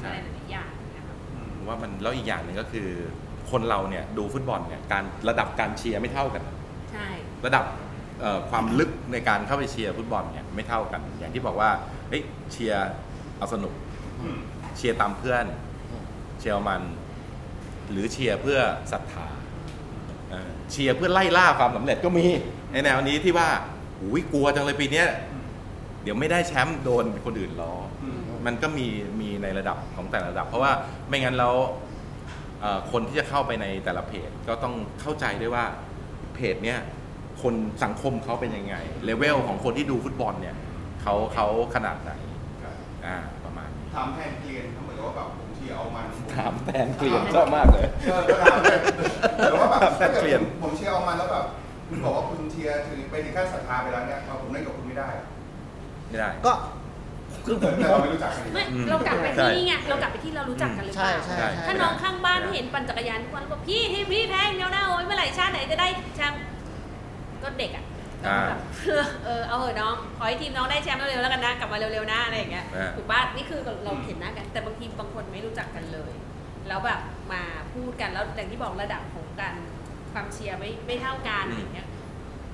[0.00, 1.16] ใช่ อะไรหลายๆอย่างนะครับ
[1.56, 2.88] ผมว่ามันแล้วอีกอย่างหนึ่งก็คือ
[3.50, 6.42] คนเราเนี่ยดูฟุตบอลเนี่ยการระดับการเชียร์ไม่เท่ากัน
[6.92, 7.08] ใช่
[7.46, 7.64] ระดับ
[8.20, 11.70] เอ่อความลึกในการเข้าไปเชียร์ฟุตบอลเนี่ยไม่เท่ากัน อย่างที่บอกว่า
[12.08, 12.86] เฮ้ยเชียร์
[13.38, 13.72] เอาสนุก
[14.22, 14.38] อืม
[14.76, 15.46] เชียร์ตามเพื่อน
[16.38, 16.82] เชียร์เอามัน
[17.90, 18.58] หรือเชียร์เพื่อ
[18.92, 19.26] ศรัทธา
[20.66, 22.26] เออเชียร์เพื่อไล่ล่าความสำเร็จก็มี
[22.72, 23.48] ในแนวนี้ที่ว่า
[24.00, 25.06] อุ้ยกลัวจังเลยปีเนี้ย
[26.02, 28.86] เดี๋ยวไม่ได้แชมป์โดนคนอื่นล้อออืมมันก็มี
[29.20, 30.72] มีในระดับของแต่ละระดับ เพราะว่า
[31.08, 31.54] ไม่งั้นแล้ว
[32.60, 35.64] เอ่อคนที่จะเข้าไปในแต่ละเพจก็ต้องเข้าใจด้วยว่า
[36.34, 36.78] เพจเนี้ย
[37.42, 40.56] คนสังคมเขาเป็นยังไงเลเวลของคนที่ดูฟุตบอลเนี่ย
[41.02, 42.12] เขาเขาขนาดไหน
[42.62, 42.76] ครับ
[43.06, 45.45] อ่าประมาณนี้ถามแทนเกลียนเขาเหมือนกับว่าแบบผม
[45.76, 48.78] เชีชียร์เอามันถามแทนเกลียนชอบมากเลยเออก็ถามเลย
[49.36, 51.44] แต่ว่าแบบแฟนเกลียดผมเชียร์เอามันแล้วแบบ
[51.88, 55.08] คุณบอกว่าคุณเชียร์ถึงไปถึงขั้นศรัทธาไปแล้วเนี่ยเอาผมเล่นกับคุณไม่ได้
[56.08, 56.52] ไม่ได้ก็
[57.46, 66.40] คือผมแต่เราไม่รู้จักกันนี่ไม่อืมเรากลับไปใช่ที่นี่ไงเรากลับไปที่เรารู้จักกันหรือเปใช่ล่าใช่ใช่ใช่ถ้าน้องข้างบ้านเห็นปั่นจักรยานทุกวันแล้วบอกพี่ที่พี่แพงเดียวหน้าโอ้ยเมื่อไหร่ชาติไหนจะได้แชมป์
[67.42, 67.95] ก็เด็กอะอ่า
[68.48, 68.60] แบบ
[69.24, 76.12] เออเอาเหอะน้องขอให้ทีมน้องได้แชมป์เร็วๆแล้วกันนะกลับมาเร็วๆนะอะไรอย่างเงี้ยอ่าถูกป่ะนี่คือเราเห็นหน้ากัน แต่บางทีบางคนไม่รู้จักกันเลย
[76.68, 77.00] แล้วแบบ
[77.32, 79.54] มาพูดกันแล้วอย่างที่บอกระดับของการ
[80.12, 81.88] ความเชียร์ไม่ไม่เท่ากันอะไรอย่างเงี้ย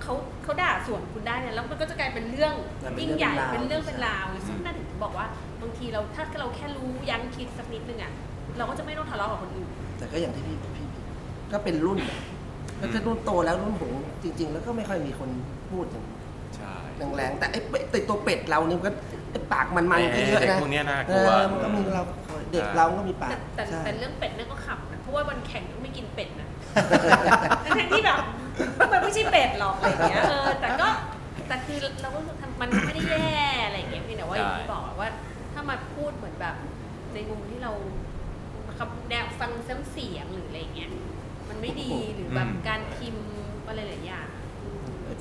[0.02, 2.54] เขาเขาด่าส่วนคุณได้เนี่ยแล้วมันก็จะกลายเป็นเรื่อง
[2.84, 5.26] มันเป็นยิ่งใหญ่เรื่เป็องนเป็นราวเรื่องเป็นราวซึ่งน่าถึงบอกว่า
[5.62, 8.12] บางทีเราถ้าเราแค่รู้ยั้งคิดสักนิดนึงอะ
[8.58, 11.02] เราก็จะไม่ต้องทะเลาะกับคนอื่นแต่ก็อย่างที่พี่พี่พี่
[11.52, 12.18] ก็เป็นรุ่นอะ
[12.82, 13.90] แล้วถ้ารุ่นโตแล้วรุ่นผม
[14.22, 15.30] จริง ๆ แล้วก็ไม่ค่อยมีคน
[15.70, 16.04] พูดอย่าง
[16.56, 16.74] ใช่
[17.16, 18.92] แรงๆแต่ไอ้เป็ดแต่ตัวเป็ดเราเนี่ยมันก็
[19.30, 22.02] ไอ้ปากมันๆก็เยอะเด็กนะพวกเนี้ยน่ากเอลัว อมันก็มีเรา
[22.52, 26.48] เด็กเราก็มีปากแต่แต่ใช่ แต่เรื่องเป็ดเนี่ยก็ขำนะเพราะว่าวันแข่งก็ไม่กินเป็ดนะ
[27.66, 28.18] ทั้งๆที่แบบ
[28.92, 30.88] มันไม่ใช่เป็ดหรอกอะไรอย่างเงี้ยเออแต่ก็
[31.48, 33.32] แต่คือเราก็รู้สึกมันไม่ได้แย่
[33.66, 35.08] อะไรอย่างเงี้ยเพียงแต่ว่าอย่างที่บอกอะว่า
[35.52, 36.56] ถ้ามาพูดเหมือนแบบ
[37.14, 37.72] ในมุมที่เรา
[38.78, 41.02] คำแนวฟังซ้ำเสียงหรืออะไรอย่างเงี้ยมัน
[41.62, 43.24] ไม่ดีหรือแบบอืมการพิมพ์
[43.68, 44.26] อะไรหลายอย่าง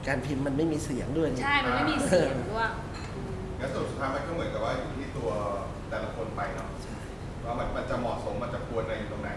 [0.08, 2.70] การพิมพ์มันไม่มีเสียงด้วยใช่ มันไม่มีเสียงด้วย
[3.60, 5.30] งั้นสรุปสุดท้ายมันก็เหมือนกับว่าอยู่ที่ตัว
[5.90, 6.70] แต่ละคนไปเนาะ
[7.46, 9.30] ว่ามันมันจะเหมาะสมมันจะควรในตรงไหน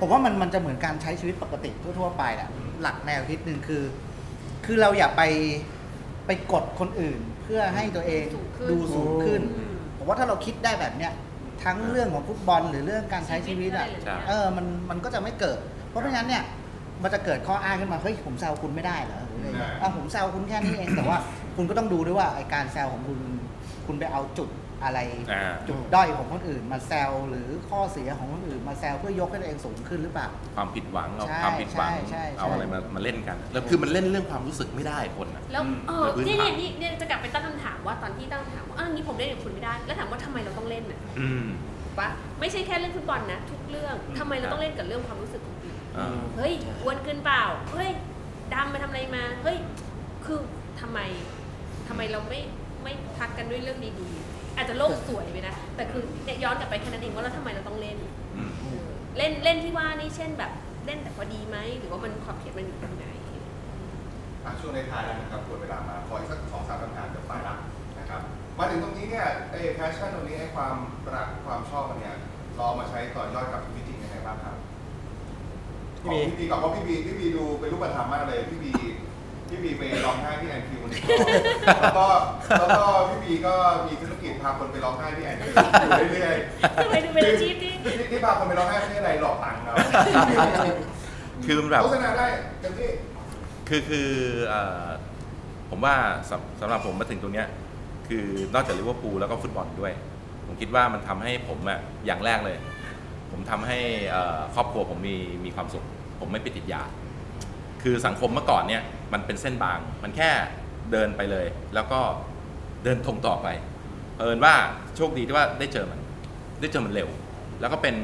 [0.00, 2.48] ผมว่ามันมันจะเหมือนการใช้ชีวิตปกติทั่ว ๆ ไปแหละ
[2.82, 3.82] หลักแนวคิดหนึ่งคือ
[4.66, 5.22] คือเราอย่าไป
[6.26, 11.12] ไปกดคนอื่น เพื่อให้ตัวเองสูงขึ้นดูสูงขึ้นอืมผมว่าถ้าเราคิดได้แบบเนี้ย
[11.64, 16.42] ทั้งเรื่องของฟุตบอลหรือเรื่องการใช้ชีวิตอะใช่เออมันมันก็จะไม่เกิด เพราะไม่งั้นเนี่ย
[17.02, 21.18] มันจะเกิดข้ออ้างขึ้นมาเฮ้ยผมแซวคุณไม่ได้เหรอหรืออะไรเงี้ยใช่อะผมแซวคุณแค่นี้เองแต่ว่า
[21.56, 23.18] คุณก็ต้องดูด้วยว่าไอการแซวของคุณ
[23.86, 24.50] คุณไปเอาจุด
[24.84, 25.00] อะไร
[25.32, 41.44] อ่า จุดด้อยของคนอื่น มาแซวหรือข้อเสียของคนอื่น มาแซวเพื่อยกให้ตัวเองสูงขึ้นหรือเปล่า ความผิดหวังเอาใช่ความผิดหวัง ใช่ใช่ใช่เอาอะไรมามาเล่นกันแล้วคือมันเล่นเรื่องความรู้สึกไม่ได้คนนะแล้วเออโดยพื้นนี่ฐาเนี่ยนี่เนี่ยจะกลับไปตั้งคำถามว่าตอนที่ตั้งคำถามว่าอ้าวงี้ผมเล่นกับคุณไม่ได้ แล้วถามว่าทำไมเราต้องเล่นน่ะอืม
[41.82, 42.08] ถูกปะ
[42.40, 45.47] ไม่ใช่แค่เรื่องฟุตบอลนะ ทุกเรื่องทำไมเราต้องเล่นกับเรื่องความรู้สึกของอื่นอ่า
[46.36, 47.90] เฮ้ยอ้วนเกินเปล่า เฮ้ย
[48.54, 49.58] ดำไปทำอะไรมา เฮ้ย
[50.24, 50.38] คือ
[50.80, 50.98] ทำไม
[51.88, 52.40] ทำไมเราไม่
[52.82, 57.96] ไม่ทักกันด้วยเรื่องดีๆ อาจจะโลกสวยไปนะ แต่คือเนี่ยย้อนกลับไปแค่นั้นเองว่าแล้วทำไมเราต้องเล่น
[58.36, 58.82] อืมเออ
[59.16, 60.52] เล่นเล่นที่ว่านี่เช่นแบบ
[60.86, 63.06] เล่นแต่พอดีไหม หรือว่ามันขอบเขตมันอยู่ตรงไหน
[64.44, 67.54] อะช่วงในท้ายแล้วนะครับควรเวลามาขออีกสักสองสามคำถามจะไปละ
[67.98, 68.20] นะครับ
[68.58, 70.74] มาถึงตรงนี้เนี่ยไอ้แพชชั่นตรงนี้ไอ้ความ
[71.14, 72.16] รักความชอบมันเนี่ย
[72.54, 74.56] เราเอามาใช้ต่อยอดกับชีวิตจริงยังไงบ้างครับ
[76.08, 78.70] ของพี่บีก่อนเพราะพี่บีพี่บีดูเป็นรูปธรรมมากเลยพี่บี
[79.50, 81.02] พี่บีไปร้องไห้ที่แอนฟิลด์เนี่ย
[81.80, 82.06] แล้วก็
[82.60, 83.54] แล้วก็พี่บีก็
[83.86, 89.76] มีธุรกิจพาคนไปร้องไห้ที่แอนฟิลด์อยู่เรื่อยๆทำไมดูเป็นอาชีพที่ที่ที่พาคนไปร้องไห้ไม่ใช่อะไรหลอกตังค์ครับ
[91.46, 92.26] คือมันแบบโฆษณาได้
[92.60, 92.90] เต็มที่
[93.68, 94.08] คือคือ
[94.48, 94.84] เอ่อ
[95.70, 95.94] ผมว่า
[96.30, 97.48] สำสำหรับผมมาถึงตรงเนี้ย
[98.08, 99.92] คือนอกจากลิเวอร์พูลแล้วก็ฟุตบอลด้วย
[100.46, 102.56] ผมคิดว่ามันทำให้ผมอะอย่างแรกเลย
[103.30, 103.78] ผมทำให้
[104.10, 105.84] เอ่อครอบครัวผมมีมีความสุข
[106.20, 106.82] ผมไม่ไปติดยา
[107.82, 110.30] คือสังคมเมื่อก่อนเนี่ย มันเป็นเส้นบาง มันแค่
[110.92, 112.00] เดินไปเลย แล้วก็
[112.84, 113.48] เดินตรงต่อไป
[114.18, 114.54] เอินว่า
[114.96, 116.00] โชคดีที่ว่าได้เจอมัน
[116.60, 117.08] ได้เจอมันเร็ว
[117.60, 117.96] แล้วก็เป็น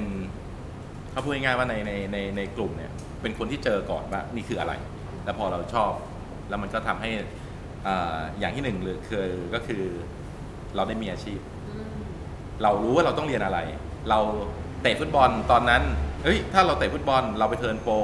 [1.11, 4.73] เขาพูดง่ายๆว่าในในในในกลุ่มเนี่ย เป็นคนที่เจอก่อนว่านี่คืออะไร
[5.25, 5.93] แล้วพอเราชอบ
[6.49, 7.11] แล้วมันก็ทำให้
[7.87, 9.83] อ่าอย่างที่หนึ่งเลยคือก็คือ
[10.77, 11.95] เราได้มีอาชีพอืม
[12.63, 13.59] เรารู้ว่าเราต้องเรียนอะไร
[14.11, 14.21] เรา
[14.85, 15.83] เตะฟุตบอลตอนนั้น
[16.25, 17.95] เฮ้ยถ้าเราเตะฟุตบอลเราไป turn pro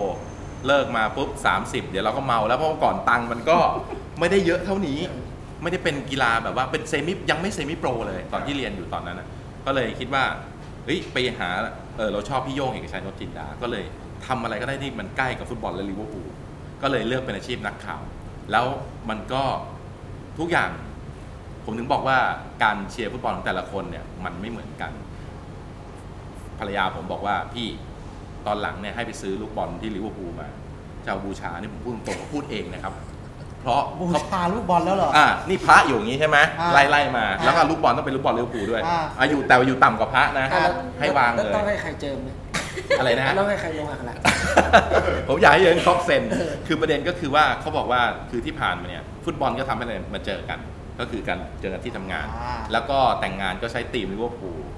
[0.67, 1.31] เลิกมาปุ๊บ
[1.63, 3.59] 30 เดี๋ยวเราก็เมาแล้วเพราะว่าก่อนตังค์มันก็
[4.19, 4.99] ไม่ได้เยอะเท่านี้
[5.63, 9.29] ไม่ได้เป็นกีฬาแบบว่าเป็น semi ยังไม่ semi-pro เลยตอนที่เรียนอยู่ตอนนั้นนะ
[9.67, 10.25] ก็เลยคิดว่า
[10.85, 11.49] เฮ้ยไปหา
[11.97, 13.85] เออเราชอบพี่โย่งเอกชัยนพจินดา ก็เลย
[14.27, 16.29] ทำอะไรก็ได้ที่มันใกล้กับฟุตบอลและลิเวอร์พูล
[16.83, 18.03] ก็เลยเลือกเป็นอาชีพนักข่าว
[18.53, 18.67] แล้ว
[19.09, 19.43] มันก็
[20.39, 20.71] ทุกอย่าง
[21.65, 22.19] ผมถึงบอกว่า
[22.63, 24.93] การเชียร์ฟุตบอลของแต่ละคนเนี่ยมันไม่เหมือนกัน
[26.61, 27.69] ภรรยาผมบอกว่าพี่
[28.47, 30.49] ตอนหลังเนี่ยให้ไปซื้อลูกบอลที่ลิเวอร์พูลมา
[31.05, 32.95] จะเอาบูชาเนี่ยผมพูดตรงๆพูดเองนะครับ
[33.63, 40.67] เพราะบูเขาชาลูกบอลแล้วเหรอ อ่านี่พระอยู่อย่างนี้ใช่ไหมอ่าไล่ไล่มา อ่าแล้วก็ลูกบอลต้องเป็นลูกบอลลิเวอร์พูลด้วยอ่า อายุแต่ว่าอยู่ต่ำกว่าพระนะ อ่า
[41.01, 42.29] ให้วางแล้เลวย ต้องให้ใครเจิมไหม
[42.99, 44.15] อะไรนะต้องให้ใครลงอักขระ
[45.29, 46.23] ผมอยากให้เยินครอบเซน
[46.67, 50.59] คือประเด็นก็คือว่าเขาบอกว่าคือที่ผ่านมาเนี่ย ฟุตบอลก็ทำให้เรามาเจอกัน
[51.01, 54.70] ก็คือการเจอกันที่ทำงาน อ่า แล้วก็แต่งงานก็ใช้ทีมลิเวอร์พูลอืม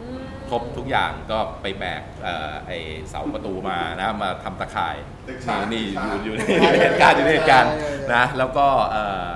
[0.52, 2.72] ครบทุกอย่างก็ไปแบกเอ่อไอ
[3.08, 4.96] เสาประตูมานะมาทำตะข่าย
[5.28, 9.28] ตึกฉากนี่ตึกฉากอยู่อยู่ในเหตุการณ์อยู่ในเหตุการณ์ใช่ใช่ใช่นะแล้วก็เอ่อ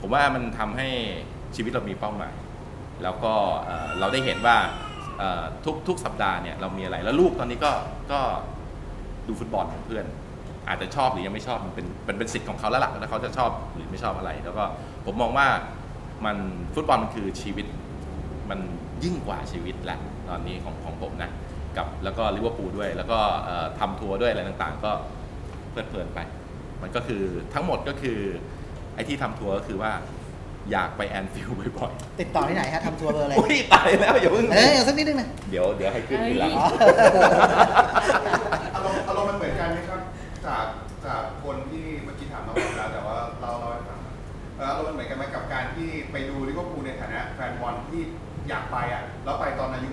[0.00, 0.88] ผมว่ามันทำให้
[1.56, 2.34] ชีวิตเรามีเป้าหมาย
[3.02, 4.56] แล้วก็เอ่อเราได้เห็นว่า
[5.18, 7.72] เอ่อทุกทุกสัปดาห์เนี่ยเรามีอะไรแล้วลูกตอนนี้ก็
[8.12, 8.20] ก็
[9.26, 10.04] ดูฟุตบอลกับเพื่อน
[10.68, 14.64] อาจจะชอบหรือยังไม่ชอบมันเป็นเป็นเป็นสิทธิ์ของเขาแล้วล่ะแล้วเขาจะชอบหรือไม่ชอบอะไร แล้วก็
[15.06, 15.46] ผมมองว่า
[16.24, 16.36] มัน
[16.74, 17.66] ฟุตบอลมันคือชีวิต
[18.50, 18.60] มัน
[19.04, 19.98] ยิ่งกว่าชีวิตแหละ
[20.30, 21.30] ตอนนี้ของของผมนะ
[21.76, 24.90] กับแล้วก็ลิเวอร์พูลด้วย แล้วก็เอ่อทำทัวร์ด้วยอะไรต่างๆ ก็
[25.70, 26.18] เพลิดเพลินไป
[26.82, 27.22] มันก็คือ
[27.54, 28.18] ทั้งหมดก็คือ
[28.94, 29.92] ไอ้ที่ทำทัวร์ก็คือว่า
[30.72, 36.94] อยากไปแอนฟิลด์บ่อยติดต่อที่ไหนฮะทำทัวร์เบอร์อะไร ๆอุ้ยตายแล้วอย่าเพิ่งเอ้ยเอาสักนิดนึงนะเดี๋ยวเดี๋ยวให้ขึ้นทีหลังเอ้ย
[38.74, 40.00] อารมณ์อารมณ์มันเหมือนกันไหมครับ
[40.46, 40.66] จาก
[41.06, 43.98] จากคนที่เมื่อกี้ถามเราไปแล้วแต่ว่าเราเราให้ฟัง
[44.56, 48.02] เอ่ออารมณ์มันเหมือนกันไหมกับการที่ไปดูลิเวอร์พูลในฐานะแฟนบอลที่
[48.48, 49.88] อยากไปอะแล้วไปตอนอายุ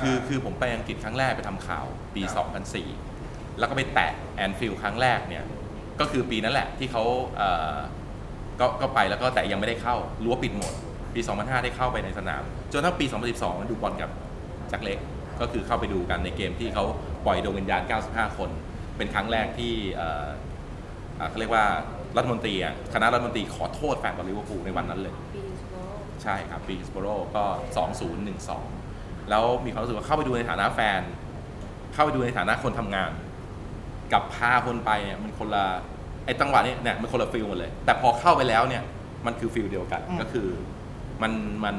[0.00, 2.46] คือคือผมไปอังกฤษครั้งแรกไปทำข่าวปีครับ
[3.16, 5.44] 2004 แล้วก็ไปแตะแอนฟิลด์ครั้งแรกเนี่ย
[6.00, 7.04] ก็คือปีนั้นแหละที่เขา
[7.36, 7.76] เอ่อ
[8.60, 10.72] ก็ก็ไปแล้วก็แต่ยังไม่ได้เข้ารั้วปิดหมด
[11.14, 13.04] ปี 2005 ได้เข้าไปในสนาม จนทั้งปี
[13.38, 14.10] 2012 ดูบอลกับ
[14.68, 14.98] แจ็คเล็ก
[15.40, 16.84] ก็คือเข้าไปดูกันในเกมที่เขา
[17.26, 18.50] ปล่อยดวงวิญญาณ 95 คน
[18.96, 20.26] เป็นครั้งแรกที่เอ่อ
[21.18, 21.64] อ่าเขาเรียกว่า
[22.16, 25.74] รัฐมนตรีอะคณะรัฐมนตรีขอโทษแฟนบอลลิเวอร์พูลในวันนั้นเลยฮิลส์โบโร
[26.22, 27.44] ใช่ครับฮิลส์โบโรก็
[28.20, 28.79] 2012
[29.30, 31.00] แล้วมีความรู้สึกว่าเข้าไปดูในฐานะแฟน
[31.92, 33.10] เข้าไปดูในฐานะคนทำงาน
[34.12, 35.64] กับพาคนไปเนี่ยมันคนละ
[36.24, 38.82] ไอ้จังหวะนี้เนี่ยมันคนละ feel หมดเลย แต่พอเข้าไปแล้วเนี่ย
[39.26, 40.48] มันคือ feel เดียวกันอืมก็คือ
[41.22, 41.32] มัน
[41.64, 41.76] มัน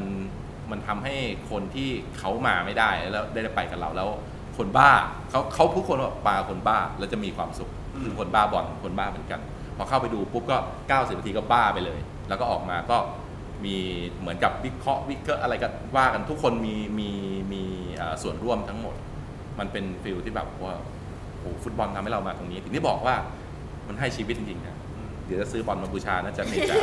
[0.71, 1.15] มันทำให้
[1.49, 4.09] คนที่เขามาไม่ได้แล้วได้ไปกับเราแล้ว
[4.57, 4.91] คนบ้า
[5.29, 7.69] เขาเขาพูดคำว่าพาคนบ้าแล้วจะมีความสุข
[8.03, 9.39] คือคนบ้าบอลคนบ้าเหมือนกัน
[9.77, 11.99] พอเข้าไปดูปุ๊บก็ 90นาทีก็บ้าไปเลย
[12.29, 12.97] แล้วก็ออกมาก็
[13.65, 13.75] มี
[14.19, 17.09] เหมือนกับวิเคราะห์วิเคราะห์อะไรก็ว่ากันทุกคนมีมี
[17.53, 17.63] มี
[17.95, 18.95] เอ่อส่วนร่วมทั้งหมด
[19.59, 20.75] มันเป็นฟิลที่แบบว่า
[21.39, 23.15] โอ้โหฟุตบอลทำให้เรามาตรงนี้ ถึงได้บอกว่า
[23.87, 24.75] มันให้ชีวิตจริงๆนะ
[25.25, 26.77] เดี๋ยวจะซื้อบอลมาบูชานะจะเมจ่า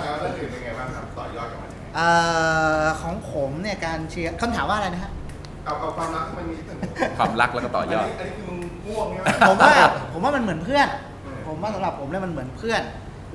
[0.00, 2.08] อ่าแล้วอื่นเป็นไงบ้างครับต่อยอดกับมันยังไงเอ่
[2.82, 5.12] อของผมเนี่ยการเชียร์คำถามว่าอะไรนะฮะ
[5.64, 6.76] เอาเอาความรักที่มันมีตั้ง
[7.18, 9.72] ความรักแล้วก็ต่อยอดนนี้อันนี้คือมึงง่วงใช่ไหมผมว่า
[10.12, 10.88] ผมว่ามันเหมือนเพื่อน
[11.24, 12.82] อืมผมว่าสำหรับผมเนี่ยมันเหมือนเพื่อน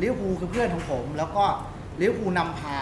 [0.02, 1.46] ลิเวอร์พูลคือเพื่อนของผม แล้วก็
[2.02, 2.78] ลิเวอร์พูลนำพา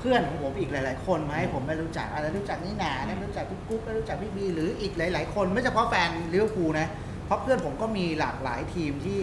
[0.00, 6.88] เพื่อนของผมอีกหลาย ๆ คนมาให้ผมได้รู้จักอะไรรู้จักนี่หนาได้รู้จักพี่กุ๊กได้รู้จักพี่บีหรืออีกหลาย ๆ คนไม่เฉพาะแฟนลิเวอร์พูลนะ
[7.26, 9.22] เพราะเพื่อนผมก็มีหลากหลายทีมที่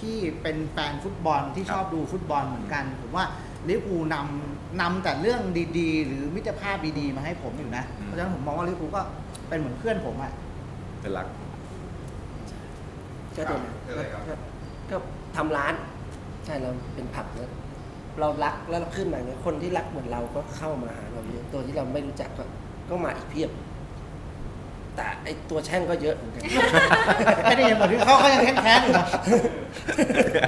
[0.00, 3.24] ที่เป็นแฟนฟุตบอลที่ชอบดูฟุตบอลเหมือนกัน ผมว่า
[3.68, 5.40] ลิเวอร์พูลนำนำแต่เรื่อง
[5.78, 9.02] ดีๆ หรือมิตรภาพดีๆมาให้ผมอยู่นะอืมเพราะฉะนั้นผมมองว่าลิเวอร์พูลก็
[9.48, 10.32] เป็นเหมือนเพื่อนผมอะ
[11.00, 11.26] เป็นรัก
[13.36, 14.34] ก็เดี๋ยวนะคืออะไรครับก็
[14.90, 14.96] ก็
[15.36, 15.74] ทำร้าน
[16.46, 17.50] ใช่เราเป็นผับแล้ว
[18.20, 22.44] เรารักแล้วเราขึ้นมาเนี่ยคนที่รักเหมือนเราก็เข้ามาหาเราเยอะตัวที่เราไม่รู้จักก็
[22.88, 23.50] ก็มาอีกเพียบ
[24.94, 26.42] แต่ไอตัวแช่งก็เยอะเหมือนกัน
[27.44, 29.06] ไม่ได้ยังหมดที่เขาเขายังแค้นๆอยู่นะ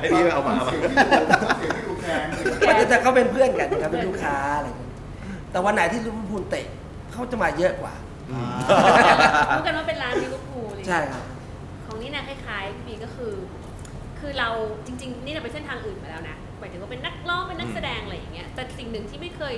[0.01, 0.97] ไอ้นี่เอามาเอามา เสียงที่
[1.45, 2.27] ดูเสียงที่ดูแข็ง
[2.91, 4.93] แต่เขาเป็นเพื่อนกันนะครับเป็นลูกค้าอะไรอย่างเงี้ย
[5.51, 6.67] แต่วันไหนที่ลิเวอร์พูลเตะ
[7.13, 7.95] เขาจะมาเยอะกว่า
[9.57, 11.25] รู้กันว่าเป็นร้านลิเวอร์พูลเลยใช่ครับ
[11.87, 13.33] ของนี่นะคล้ายๆพี่บีก็คือ
[14.21, 14.49] คือเรา
[14.87, 19.55] จริง ๆ นี่เราไปเส้นทางอื่นมาแล้วนะหมายถึงว่าเป็นนักร้องเป็นนักแสดงอะไรอย่างเงี้ยแต่สิ่งหนึ่งที่ไม่เคย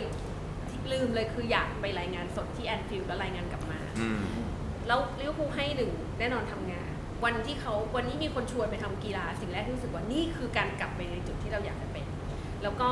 [0.93, 4.21] ลืมเลยคืออยากไปรายงานสดที่แอนฟิลด์แล้วรายงานกลับมาอืม
[4.87, 6.91] แล้วลิเวอร์พูลให้หนึ่งแน่นอนทำงาน
[7.25, 12.07] วันที่เขาวันนี้มีคนชวนไปทำกีฬา สิ่งแรกที่รู้สึกว่านี่คือการกลับไปในจุดที่เราอยากจะเป็น
[12.63, 12.91] แล้วก็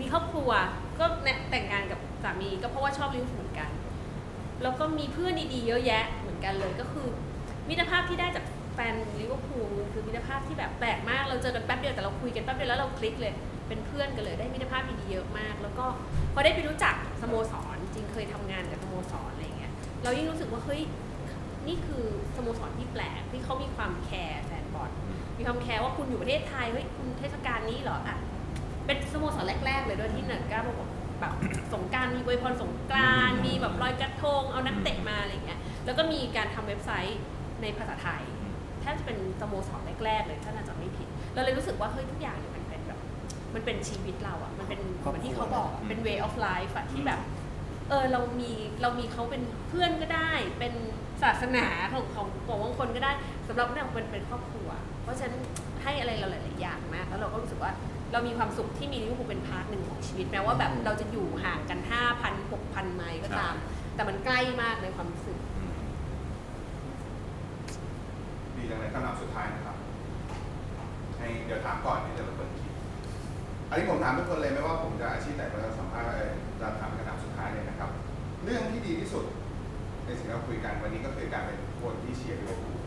[0.00, 0.50] มีครอบครัว
[0.98, 3.70] ก็เนี่ยแต่งงานกับสามีก็เพราะว่าชอบลิเวอร์พูลเหมือนกัน
[4.62, 7.06] แล้วก็มีเพื่อนดีๆเยอะแยะเหมือนกันเลยก็คือ
[7.68, 8.44] มิตรภาพที่ได้จาก
[8.76, 13.34] แฟนลิเวอร์พูลคือมิตรภาพที่แบบแปลกมากเราเจอกันแป๊บเดียวแต่เราคุยกันแป๊บเดียวแล้วเราคลิกเลย
[13.68, 15.86] เป็นเพื่อนกันเลยได้มิตรภาพดีๆเยอะมาก แล้วก็
[16.34, 20.82] พอได้ไปรู้จักสโมสรจริงเคยทำงานกับสโมสรอะไรอย่างเงี้ยเรายิ่งรู้สึกว่าเฮ้ย
[21.66, 22.04] นี่คือ
[22.36, 24.90] สโมสรที่แปลกที่เขามีความแคร์แฟนบอล
[25.38, 28.18] มีความแคร์ว่าคุณอยู่ประเทศไทยเฮ้ยคุณเทศกาลนี้เหรออะ
[28.86, 30.88] เป็นสโมสรแรก ๆ เลยด้วยที่หนักกล้าบอก
[31.20, 31.32] แบบ
[31.72, 37.20] สงกรานต์มีอวยพรสงกรานต์มีแบบลอยกระทงเอานักเตะมาอะไรอย่างเงี้ยแล้วก็มีการทำเว็บไซต์
[37.62, 38.22] ในภาษาไทย
[38.86, 42.98] แทบจะเป็นสโมสรแรกๆเลยถ้าน่าจะไม่ผิด เราเลยรู้สึกว่าเฮ้ยทุกอย่างเนี่ยมันเป็นแบบ
[43.54, 47.20] มันเป็นชีวิตเราอะมันเป็นครอบครัว เหมือนที่เขาบอกอะเป็น way of life อะที่แบบ
[47.88, 50.74] เออเรามีเรามีเขาเป็นเพื่อนก็ได้ เป็น
[51.22, 53.12] ศาสนาของของของบางคนก็ได้
[53.48, 54.68] สำหรับนีน่ามันเป็นครอบครัว
[55.02, 55.34] เพราะฉะนั้น
[55.82, 57.72] ให้อะไรเราหลายๆอย่างมากแล้วเราก็รู้สึกว่า
[58.12, 61.78] เรามีความสุขที่มีลิเวอร์พูลเป็น part หนึ่งของชีวิตแม้ว่าแบบเราจะอยู่ห่างกัน
[62.22, 63.54] 5,000 6,000 ไมล์ก็ตาม
[63.94, 65.36] แต่มันใกล้มากในความรู้สึก
[68.66, 69.76] ดีจังเลยคำถามสุดท้ายนะครับ
[71.18, 72.72] ให้เดี๋ยวถามก่อนที่จะระเบิดคิด
[73.68, 76.08] อันนี้ผมถามทุกคนเลยไม่ว่าผมจะอาชีพไหนผมจะสัมภาษณ์
[76.60, 77.90] จะถามคำถามสุดท้ายเลยนะครับ
[78.44, 79.24] เรื่องที่ดีที่สุด
[80.04, 82.78] ในสิ่งที่เราคุยกันวันนี้ก็คือการเป็นคนที่เชียร์ลิเวอร์พูล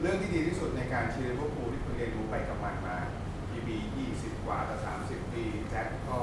[0.00, 2.96] เรื่องที่ดีที่สุดในการเชียร์ลิเวอร์พูลที่คุณเรียนรู้ไปกับมันมา
[3.50, 6.18] พี่บียี่สิบกว่าจะสามสิบปีแจ็คก็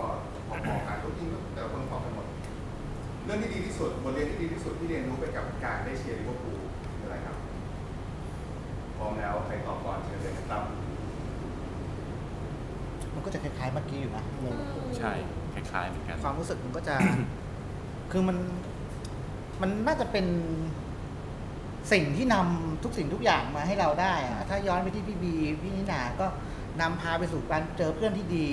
[0.50, 2.28] พอๆกันทุกทีมก็แต่ละคนพอกันหมด
[3.26, 6.60] เรื่องที่ดีที่สุดบทเรียนที่ดีที่สุดที่เรียนรู้ไปกับการได้เชียร์ลิเวอร์พูล
[6.98, 7.36] คืออะไรครับ
[8.98, 10.64] พร้อมแล้วใครตอบก่อนเชิญเลยครับ
[13.14, 14.24] มันก็จะคล้ายๆเมื่อกี้อยู่นะ
[14.98, 15.12] ใช่
[15.54, 16.96] คล้ายๆเหมือนกัน ความรู้สึกมันก็จะ
[18.12, 18.38] คือมัน
[19.62, 20.26] มันน่าจะเป็น
[21.92, 26.28] สิ่งที่นำทุกสิ่งทุกอย่างมาให้เราได้อะถ้าย้อนไปที่พี่บีพี่นินาก็
[26.82, 28.50] นำพาไปสู่การเจอเพื่อนที่ดี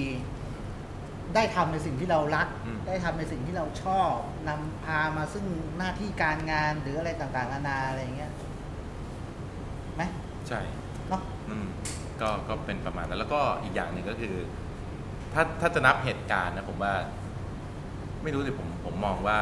[1.34, 4.12] ได้ทำในสิ่งที่เรารัก อืม ได้ทำในสิ่งที่เราชอบ
[4.48, 5.44] นำพามาซึ่ง
[5.78, 8.31] หน้าที่การงานหรืออะไรต่างๆนานาอะไรอย่างเงี้ยไหม
[10.52, 10.64] ใช่
[11.08, 11.66] เนาะอืม
[12.20, 14.34] ก็ก็เป็นประมาณนั้นแล้วก็อีกอย่างหนึ่งก็คือ
[15.32, 16.94] ถ้าถ้าจะนับเหตุการณ์นะผมว่า
[18.22, 19.40] ไม่รู้สิผมผมมองว่า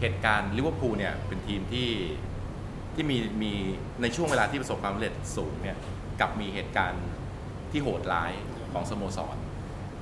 [0.00, 1.88] เหตุการณ์ลิเวอร์พูลเนี่ย เป็นทีมที่
[2.94, 3.52] ที่มีมี
[4.02, 5.76] ในช่วงเวลาที่ประสบความสำเร็จสูงเนี่ย
[6.20, 7.06] กับมีเหตุการณ์
[7.70, 8.32] ที่โหดร้าย
[8.72, 9.36] ของสโมสร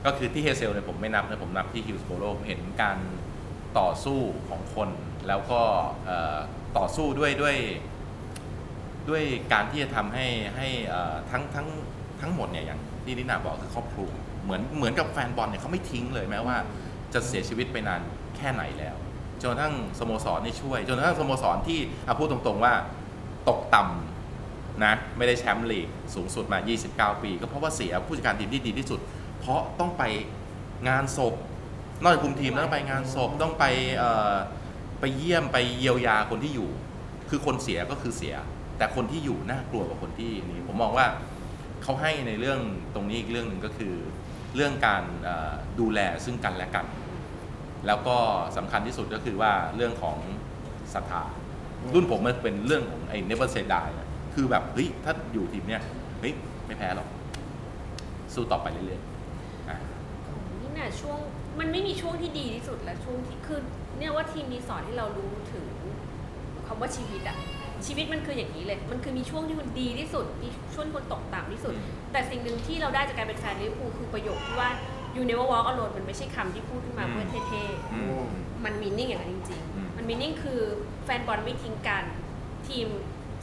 [0.04, 2.98] ก็คือที่เฮเซลเนี่ยผมไม่นับนะผมนับที่ฮิลส์โบโรเห็นการ
[3.78, 4.88] ต่อสู้ของคน
[5.28, 5.60] แล้วก็
[6.04, 6.38] เอ่อ
[6.78, 7.56] ต่อสู้ด้วยด้วย
[9.08, 10.68] ด้วยการที่จะทำให้ให้
[11.30, 11.66] ทั้งทั้ง
[12.20, 14.08] ทั้งหมดเนี่ยอย่างที่นินาบอกคือครอบครัว
[14.44, 16.56] เหมือนเหมือนกับแฟนบอลเนี่ยเขาไม่ทิ้งเลยแม้ว่า
[17.14, 18.00] จะเสียชีวิตไปนาน
[18.36, 18.96] แค่ไหนแล้ว
[19.42, 22.74] จนทั่งสโมสรนี่ช่วย จนทั่งสโมสรที่อะพูดตรงๆว่า
[23.48, 26.58] ตกต่ำนะไม่ได้แชมป์ลีกสูงสุดมา
[26.90, 29.00] 29 ปี ก็เพราะว่าเสียผู้จัดการทีมที่ดีที่สุด
[29.40, 30.02] เพราะต้องไป
[30.88, 31.34] งานศพ
[32.02, 33.64] นอกจากคุมทีมแล้วต้องไปงานศพต้องไป
[35.00, 36.68] ไปเยี่ยมไปเยียวยาคนที่อยู่
[37.30, 38.34] คือคนเสียก็คือเสีย
[38.78, 41.06] แต่คนที่อยู่น่ากลัวกว่าคนที่นี่ผมมองว่า
[41.82, 42.60] เขาให้ในเรื่อง
[42.94, 43.94] ตรงนี้อีกเรื่องหนึ่งก็คือ
[44.54, 45.02] เรื่องการ
[45.80, 46.86] ดูแลซึ่งกันและกัน
[47.86, 48.16] แล้วก็
[48.56, 50.16] สำคัญที่สุดก็คือว่าเรื่องของ
[50.94, 51.24] ศรัทธา
[51.94, 53.94] รุ่นผมมันเป็นเรื่องของไอ้ never say die
[54.34, 55.82] คือแบบเฮ้ยถ้าอยู่ทีมเนี้ย
[56.20, 56.32] เฮ้ย
[56.66, 57.08] ไม่แพ้หรอก
[58.34, 59.78] สู้ต่อไปเรื่อยๆอะ
[60.60, 61.18] นี่นะช่วง
[61.58, 63.60] มันไม่มีช่วงที่ดีที่สุดและช่วงที่คือ
[63.98, 65.66] เนี่ยว่าทีมนี้สอนให้เรารู้ถึง
[66.66, 67.36] คำว่าชีวิตอะ
[67.86, 74.70] ชีวิตมันคืออย่างนี้เลย มันคือมีช่วงที่มันดีที่สุด มีช่วงที่คนตกต่ำที่สุดอืมแต่สิ่งหนึ่งที่เราได้จากการเป็นแฟนลิเวอร์พูลคือประโยคที่ว่า
[75.16, 78.22] you never walk alone มันไม่ใช่คำที่พูดขึ้นมาเพื่อเท่ๆอืม
[78.64, 80.60] มันมีนิ่งอย่างนั้นจริง อืม ๆ มันมีนิ่งคือ
[81.04, 82.04] แฟนบอลไม่ทิ้งกัน
[82.68, 82.86] ทีม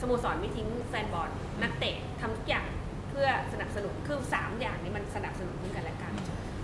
[0.00, 1.30] สโมสรไม่ทิ้งแฟนบอล
[1.62, 2.66] นักเตะทำทุกอย่าง
[3.10, 6.12] เพื่อสนับสนุน คือสามอย่างนี้มันสนับสนุนซึ่งกันและกัน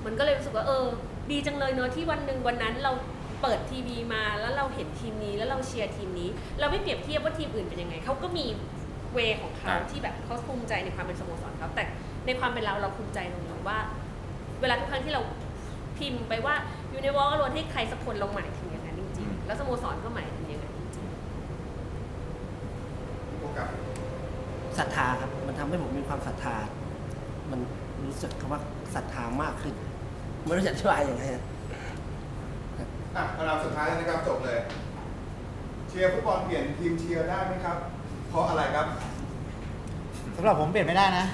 [0.04, 0.84] มันก็เลยรู้สึกว่าเออ
[1.30, 2.92] ดีจังเลยเนอะที่วันหนึ่งวันนั้นเรา
[3.42, 6.28] เปิดทีวีมาแล้วเราเห็นทีมนี้แล้วเราเชียร์ทีมนี้
[6.60, 8.46] เราไม่เปรียบเทียบว่าทีมอื่นเป็นยังไงเขาก็มี
[9.12, 11.84] เวของเขาอ่าที่แบบเขาภูมิใจในความเป็นสโมสรเขาแต่
[12.26, 13.78] ในความเป็นเราเราภูมิใจตรงนี้ว่า
[14.60, 15.22] เวลาทุกครั้งที่เรา
[15.98, 16.54] พิมพ์ไปว่า
[16.90, 21.06] อยู่ในวอลก็ล้วนให้ใครสักคนเราหมายถึงอย่างนั้นจริงๆแล้วสโมสรก็หมายถึงอย่างนั้นจริง
[23.40, 23.70] โอกาส
[24.78, 26.54] ศรัทธาครับมันทำให้ผมมีความศรัทธา
[27.50, 27.60] มัน
[28.06, 28.60] รู้สึกคำว่า
[28.94, 29.74] ศรัทธามากขึ้น
[30.44, 31.24] ไม่รู้จะอธิบายยังไง
[33.16, 34.58] อะอะคำถามสุดท้ายเลยนะครับจบเลย
[35.88, 37.76] เชียร์ฟุตบอลเปลี่ยนทีมเชียร์ได้ไหมครับ
[38.28, 38.86] เพราะอะไรครับ
[40.36, 41.24] สำหรับผมเปลี่ยนไม่ได้นะ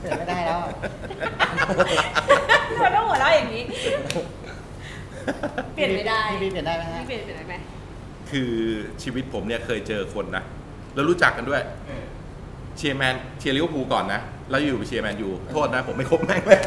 [0.00, 0.66] เปลี่ยนไม่ได้แล้วๆ
[2.80, 3.62] เราต้องหัวเราะอย่างนี้
[5.74, 7.54] เปลี่ยนไม่ได้พี่บีเปลี่ยนได้ไหมฮะ พี่เปลี่ยนเปลี่ยนได้ไหม
[8.30, 8.50] คือ
[9.02, 10.42] ชีวิตผมเนี่ยเคยเจอคนนะ
[10.94, 11.62] แล้วรู้จักกันด้วย
[12.76, 16.60] เชียร์แมนเชียร์ลิเวอร์พูลก่อนนะ แล้วอยู่ไปเชียร์แมนยูโทษนะ ผมไม่คบแม่งเลย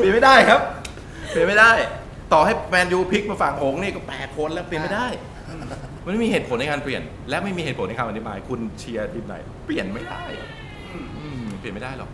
[0.00, 0.60] เปลี่ยนไม่ได้ครับ
[1.30, 1.70] เปลี่ยนไม่ได้
[2.32, 5.06] ต่อให้แมนยูพลิกมาฝั่งหงส์นี่ก็แปดคนแล้วเปลี่ยนไม่ได้
[6.04, 9.34] มันไม่มีเหตุผลในการเปลี่ยน และไม่มีเหตุผลในการอธิบาย คุณเชียร์ทีมไหน
[9.66, 10.22] เปลี่ยนไม่ได้
[11.20, 12.10] อืมเปลี่ยนไม่ได้หรอก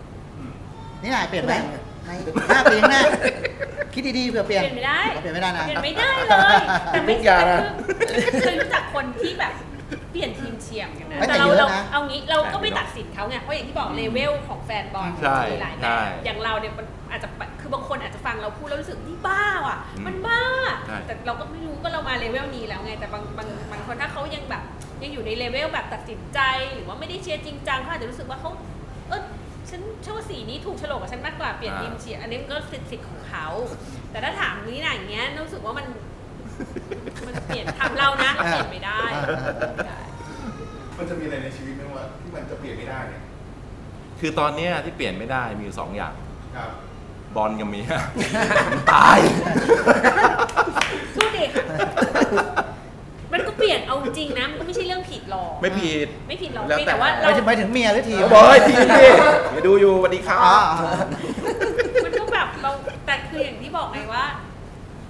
[1.02, 1.54] นีน่าเปลี่ยนไหม
[2.06, 2.10] ใน
[2.50, 3.02] ห้าปีข้างหน้า
[3.94, 7.60] คิดดีๆเผื่อเปลี่ยนเปลี่ยนไม่ได้ เปลี่ยนไม่ได้นะ เปลี่ยนไม่ได้เลย แต่ไม่ทุกอย่างนะ
[8.32, 9.52] คือเคยรู้จักคนที่แบบ
[10.10, 17.28] เปลี่ยนทีมเชียร์เหมือนกันนะเฮ้ยแต่แต่เราเยอะเรานะ เอางี้เราก็ไม่ตัดสินเขาไง เพราะอย่างที่บอกเลเวลของแฟนบอลใช่มีหลายแบบใช่ อย่างเราเนี่ยมันอาจจะ
[17.66, 20.42] คือบางคนอาจจะฟังเราพูดแล้วรู้สึกนี่บ้าว่ะอืมมันบ้า
[20.86, 24.62] ใช่ แต่เราก็ไม่รู้ก็เรามาเลเวลนี้แล้วไง แต่บางบางบางคนถ้าเขายังแบบ
[25.02, 26.40] ยังอยู่ในเลเวลแบบตัดสินใจ
[26.74, 28.50] หรือว่าไม่ได้เชียร์จริงจังเขาอาจจะรู้สึกว่าเขา
[29.08, 29.22] เออ
[29.70, 33.46] ฉันชอบสีนี้ถูกโฉลกกับฉันมากกว่าเปลี่ยนทีมเชียร์อันนี้มันก็สิทธิ์สิทธิ์ของเขา
[34.10, 35.86] แต่ถ้าถามนีน่าอย่างเงี้ยรู้สึกว่ามัน
[37.26, 39.00] มันเปลี่ยนทำเรานะเปลี่ยนไม่ได้
[39.74, 40.00] ไม่ได้
[40.98, 43.22] มันจะมีอะไรในชีวิตไหมว่าที่มันจะเปลี่ยนไม่ได้เนี่ย
[44.20, 46.14] คือตอนเนี้ยที่เปลี่ยนไม่ได้มีอยู่สองอย่าง
[46.56, 46.70] ครับ
[47.36, 47.86] บอลกับเมีย
[48.92, 49.18] ตาย
[51.16, 51.44] พูดดิ
[53.32, 59.08] มันก็เปลี่ยนเอาจริงนะมันก็ไม่ใช่เรื่องผิดหรอกไม่ผิด ไม่ผิดหรอกแล้วเพียงแต่แต่ว่าหเรามายถึงหมายถึงเมียหรือทีมบอยทีมดิ
[59.52, 61.06] อย่าดูอยู่สวัสดีครัอ๋อบ
[62.04, 62.70] มันก็แบบเรา
[63.06, 64.24] แต่คืออย่างที่บอกไงว่า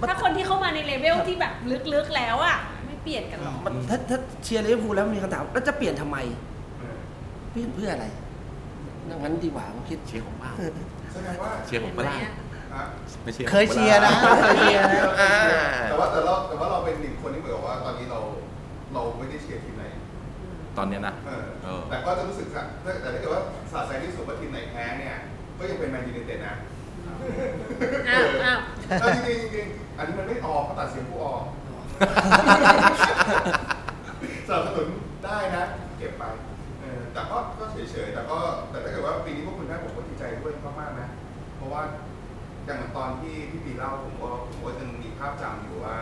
[0.07, 1.53] ถ้าคนที่เข้ามาในเลเวลที่แบบ
[1.93, 6.17] ลึกๆแล้วอะ ไม่เปลี่ยนกันหรอก มันถ้าถ้าเชียร์ลิเวอร์พูลแล้วมีคำถามแล้วจะเปลี่ยนทำไม
[7.51, 8.05] เปลี่ยนเพื่ออะไร
[9.11, 10.55] ดังนั้นดีกว่าผมคิดเชียร์ผมบ้าง
[11.13, 12.83] แสดงว่าเชียร์ผมก็ได้เห็นไหมอะฮะ
[13.23, 15.31] ไม่เชียร์เคยเชียร์นะเคยเชียร์นะอ่า
[15.89, 18.19] แต่ว่าแต่เราแต่ว่าเราเป็นหนึ่งคนที่เหมือนกับว่าตอนนี้เรา
[18.93, 19.83] เราไม่ได้เชียร์ทีมไหน
[20.77, 23.41] ตอนเนี้ยนะ เออเออ แต่ก็จะรู้สึกว่าแต่แต่ถ้าเกิดว่า
[23.71, 25.15] สาดใส่ที่สุดว่าทีมไหนแพ้เนี่ย
[25.59, 26.55] ก็ยังเป็นแมนยูไนเต็ดนะ
[28.09, 28.59] อ้าวอ้าว
[28.99, 31.43] เอาจริงๆจริงๆอันนี้มันไม่ออกเขาตัดเสียงผู้ออก
[34.47, 34.87] สนับสนุน
[35.25, 35.63] ได้นะ
[35.97, 36.23] เก็บไป
[36.81, 38.26] เออแต่ก็ก็เฉยๆแต่ก็แต่
[43.07, 45.95] อย่างตอนที่พี่ปีเล่าผมก็ผมก็ยังมีภาพจำอยู่ว่า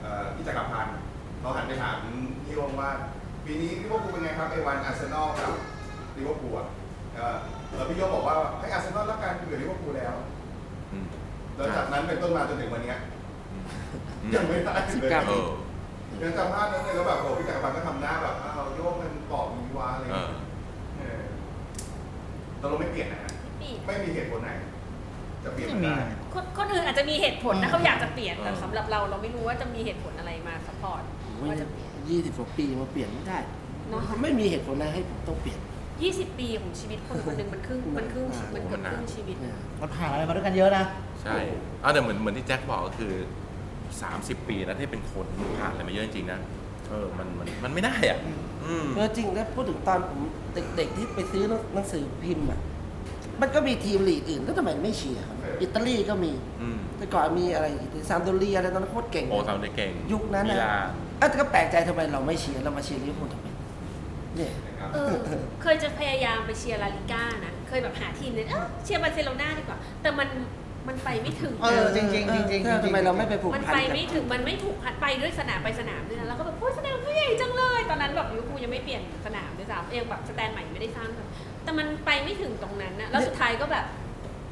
[0.00, 0.94] เอ่อพี่จักรพันธ์
[1.40, 1.96] เขาหันไปถาม
[2.44, 2.90] พี่โยงว่า
[3.44, 5.52] ปีนี้ลิเวอร์พูลเป็นไงครับไอวันอาร์เซนอลกับ
[6.16, 6.66] ลิเวอร์พูลอะ
[7.14, 7.36] เออ
[7.76, 10.14] แล้วพี่โยงบอกว่าให้อาร์เซนอลแล้วกันคือลิเวอร์พูลแล้ว
[10.92, 11.06] อืม
[11.56, 12.98] แล้วจากนั้นเป็นต้นมาจนถึงวันเนี้ย
[13.52, 13.64] อืม
[14.34, 15.46] ยังไม่ได้สิบเลยเก้าเออ
[16.22, 20.40] ยังจำภาพนั้นเลยแล้วแบบโอ้พี่จักรพันธ์ก็ทำหน้าแบบอ้าวโยกมันตอบมีวาอะไรอย่างเงี้ย
[20.98, 21.22] เออ
[22.58, 23.30] เราไม่เปลี่ยนนะฮะ
[23.62, 24.50] นี่ไม่มีเหตุผลไหน
[25.46, 25.96] จะเปลี่ยนไม่มี ได้
[26.34, 31.02] คนคนอื่นอาจจะมีเหตุผลอืนะมเขาอยากจะเปลี่ยนแต่เออสำหรับเราเราไม่รู้ว่าจะมีเหตุผลอะไรมา support
[31.42, 33.38] ว่าจะเปลี่ยน ยี่สิบกว่าปีมาเปลี่ยนไม่ได้
[33.90, 35.58] เนอะ ไม่มีเหตุผลอะไรให้ผมต้องเปลี่ยน
[35.98, 40.84] 20 ปีของชีวิตคนคนหนึ่งมันครึ่งมันครึ่งมันเกือบครึ่งชีวิตเนี่ยมันผ่านอะไรมาด้วยกันเยอะนะ
[41.22, 41.36] ใช่
[41.82, 43.12] เอาแต่เหมือนเหมือนที่แจ็คบอกก็คือ
[43.80, 45.26] 30 ปีนะที่เป็นคน
[45.58, 46.40] ผ่านอะไรมาเยอะจริงๆนะ
[46.88, 48.18] เออมันมันมันไม่ได้อะ
[48.64, 50.20] อืม เออจริงแล้วพูดถึงตอนผม
[50.76, 51.42] เด็กๆที่ไปซื้อ
[51.74, 52.60] หนังสือพิมพ์อะ
[53.40, 56.32] มันก็มีทีมลีกอื่นแล้วทำไมไม่เชียร์ครับอิตาลีก็มี
[56.62, 63.46] อืมแต่ก่อนมีอะไรอีกซามพ์โดเรียอะไรตอนนั้นโคตรเก่ง โอ้ทำได้เก่งยุคนั้นมินะลานเอ้ยแต่ก็แปลกใจทำไมเราไม่เชียร์เรามาเชียร์ลิเวอร์พูลทำไม
[64.36, 65.10] เนี่ยนะครับเออ
[65.62, 70.28] เคยจะพยายามไปเชียร์ลาลิก้านะ เคยแบบหาทีมเนี่ยเอ้าเชียร์บาร์เซโลนาดีกว่า แต่มัน
[70.88, 81.28] มันไปไม่ถึง เออจริงๆจริงๆจริงๆเออทำไมเราไม่ไปผูกมันพันไปกับไม่ถึง มันไม่ถูกพัดไปด้วยสนามไปสนามด้วยนะแล้วก็แบบโอ้ยสนามก็ใหญ่จังเลย ตอนนั้นแบบลิเวอร์พูลยังไม่เปลี่ยนสนามด้วยซ้ำเองแบบ stand ใหม่ไม่ได้สร้างเลย
[81.66, 83.84] แต่มันไปไม่ถึงตรงนั้นนะแล้วสุดท้ายก็แบบ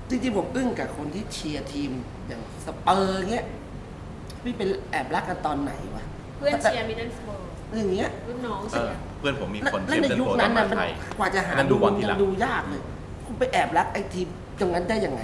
[0.09, 1.91] จริงๆผมอึ้งกับคนที่เชียร์ทีม
[2.27, 3.47] อย่างสเปอร์เงี้ย
[4.45, 6.05] พี่เป็นแอบรักกันตอนไหนวะ
[6.37, 12.83] เพื่อนเชียร์มิดเดิลสเบิร์อย่างเงี้ยรุ่นน้องเอเชีอยร์เพื่อนผมมีแล้วคนแล้วในเชียร์ยุคโปรนั้นมาน่ะมันไทยกว่าจะหานั่นดูดูบอลทีหลัยังงดูยากเลย
[13.27, 14.29] คุณไปแอบรักไอ้ทีม
[14.61, 15.21] ตรงนั้นได้ยังไง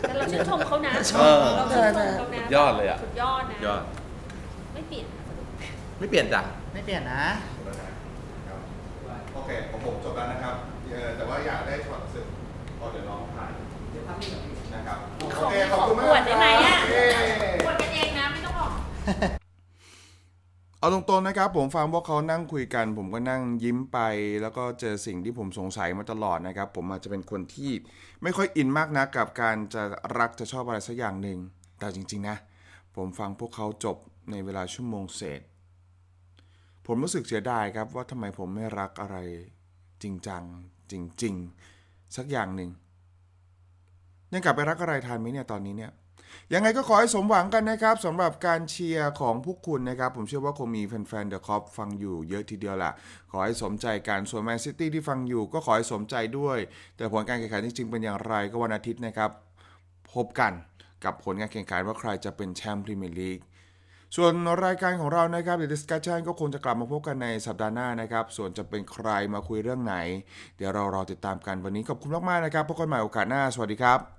[0.00, 3.82] แต่เราชื่นชมเขานะเออเราชื่นชมเขานะยอดเลยอะสุดยอดนะยอด
[4.74, 5.06] ไม่เปลี่ยน
[5.98, 6.40] ไม่เปลี่ยนจ้ะ
[6.74, 7.22] ไม่เปลี่ยนนะ
[9.34, 10.54] โอเคของผมจบแล้วนะครับ
[10.90, 12.26] เอ่อแต่ว่าอยากได้ช็อตสึก
[12.80, 13.52] ก็เดี๋ยวลองผ่าน
[14.74, 14.98] นะครับ
[15.36, 17.04] ขโออเคขอบคุณมากขออวดได้ไหมอะ เย้
[17.66, 18.72] กดกันเองนะไม่ต้องออก
[20.80, 23.98] เอาตรงๆนะครับผมฟังพวกเขานั่งคุยกัน ผมก็นั่งยิ้มไป
[24.42, 27.72] แล้วก็เจอสิ่งที่ผมสงสัยมาตลอดนะครับ ผมอาจจะเป็นคนที่
[28.22, 29.82] ไม่ค่อยอินมากนะกับการจะ
[30.18, 31.38] รักจะชอบอะไรสักอย่างหนึ่ง
[31.78, 32.36] แต่จริง ๆ นะ
[32.96, 33.96] ผมฟังพวกเขาจบ
[34.30, 35.40] ในเวลาชั่วโมงเศษ
[36.86, 39.16] ผมรู้สึกเสียดายครับว่าทำไมผมไม่รักอะไร
[40.02, 40.42] จริงจัง
[40.92, 41.34] จริง
[41.74, 42.70] ๆ สักอย่างหนึ่ง
[44.32, 45.92] ยังกลับไปรักอะไรทันไหมเนี่ยตอนนี้เนี่ย
[46.54, 52.92] ยังไงก็ขอให้สมหวังกันนะครับสำหรับการเชียร์ของพวกคุณนะครับ ผมเชื่อว่าคงมีแฟนๆเดอะคอปฟังอยู่เยอะทีเดียวล่ะ
[53.30, 56.58] ขอให้สมใจกันส่วนแมนซิตี้ที่ฟังอยู่ ก็ขอให้สมใจด้วย
[56.96, 59.30] แต่ผลการแข่งขันจริงๆเป็นอย่างไรก็วันอาทิตย์นะครับ
[60.12, 60.52] พบกัน
[61.04, 63.38] กับผลการแข่งขันว่าใครจะเป็นแชมป์พรีเมียร์ลีก
[64.16, 64.32] ส่วน
[64.64, 69.96] รายการของเรานะครับ The Discussion ก็คงจะกลับมาพบกันในสัปดาห์หน้านะครับ ส่วนจะเป็นใครมาคุยเรื่องไหน
[70.56, 74.17] เดี๋ยวเรารอติดตามกันวันนี้ขอบคุณมากๆนะครับพบกันใหม่โอกาสหน้า สวัสดีครับ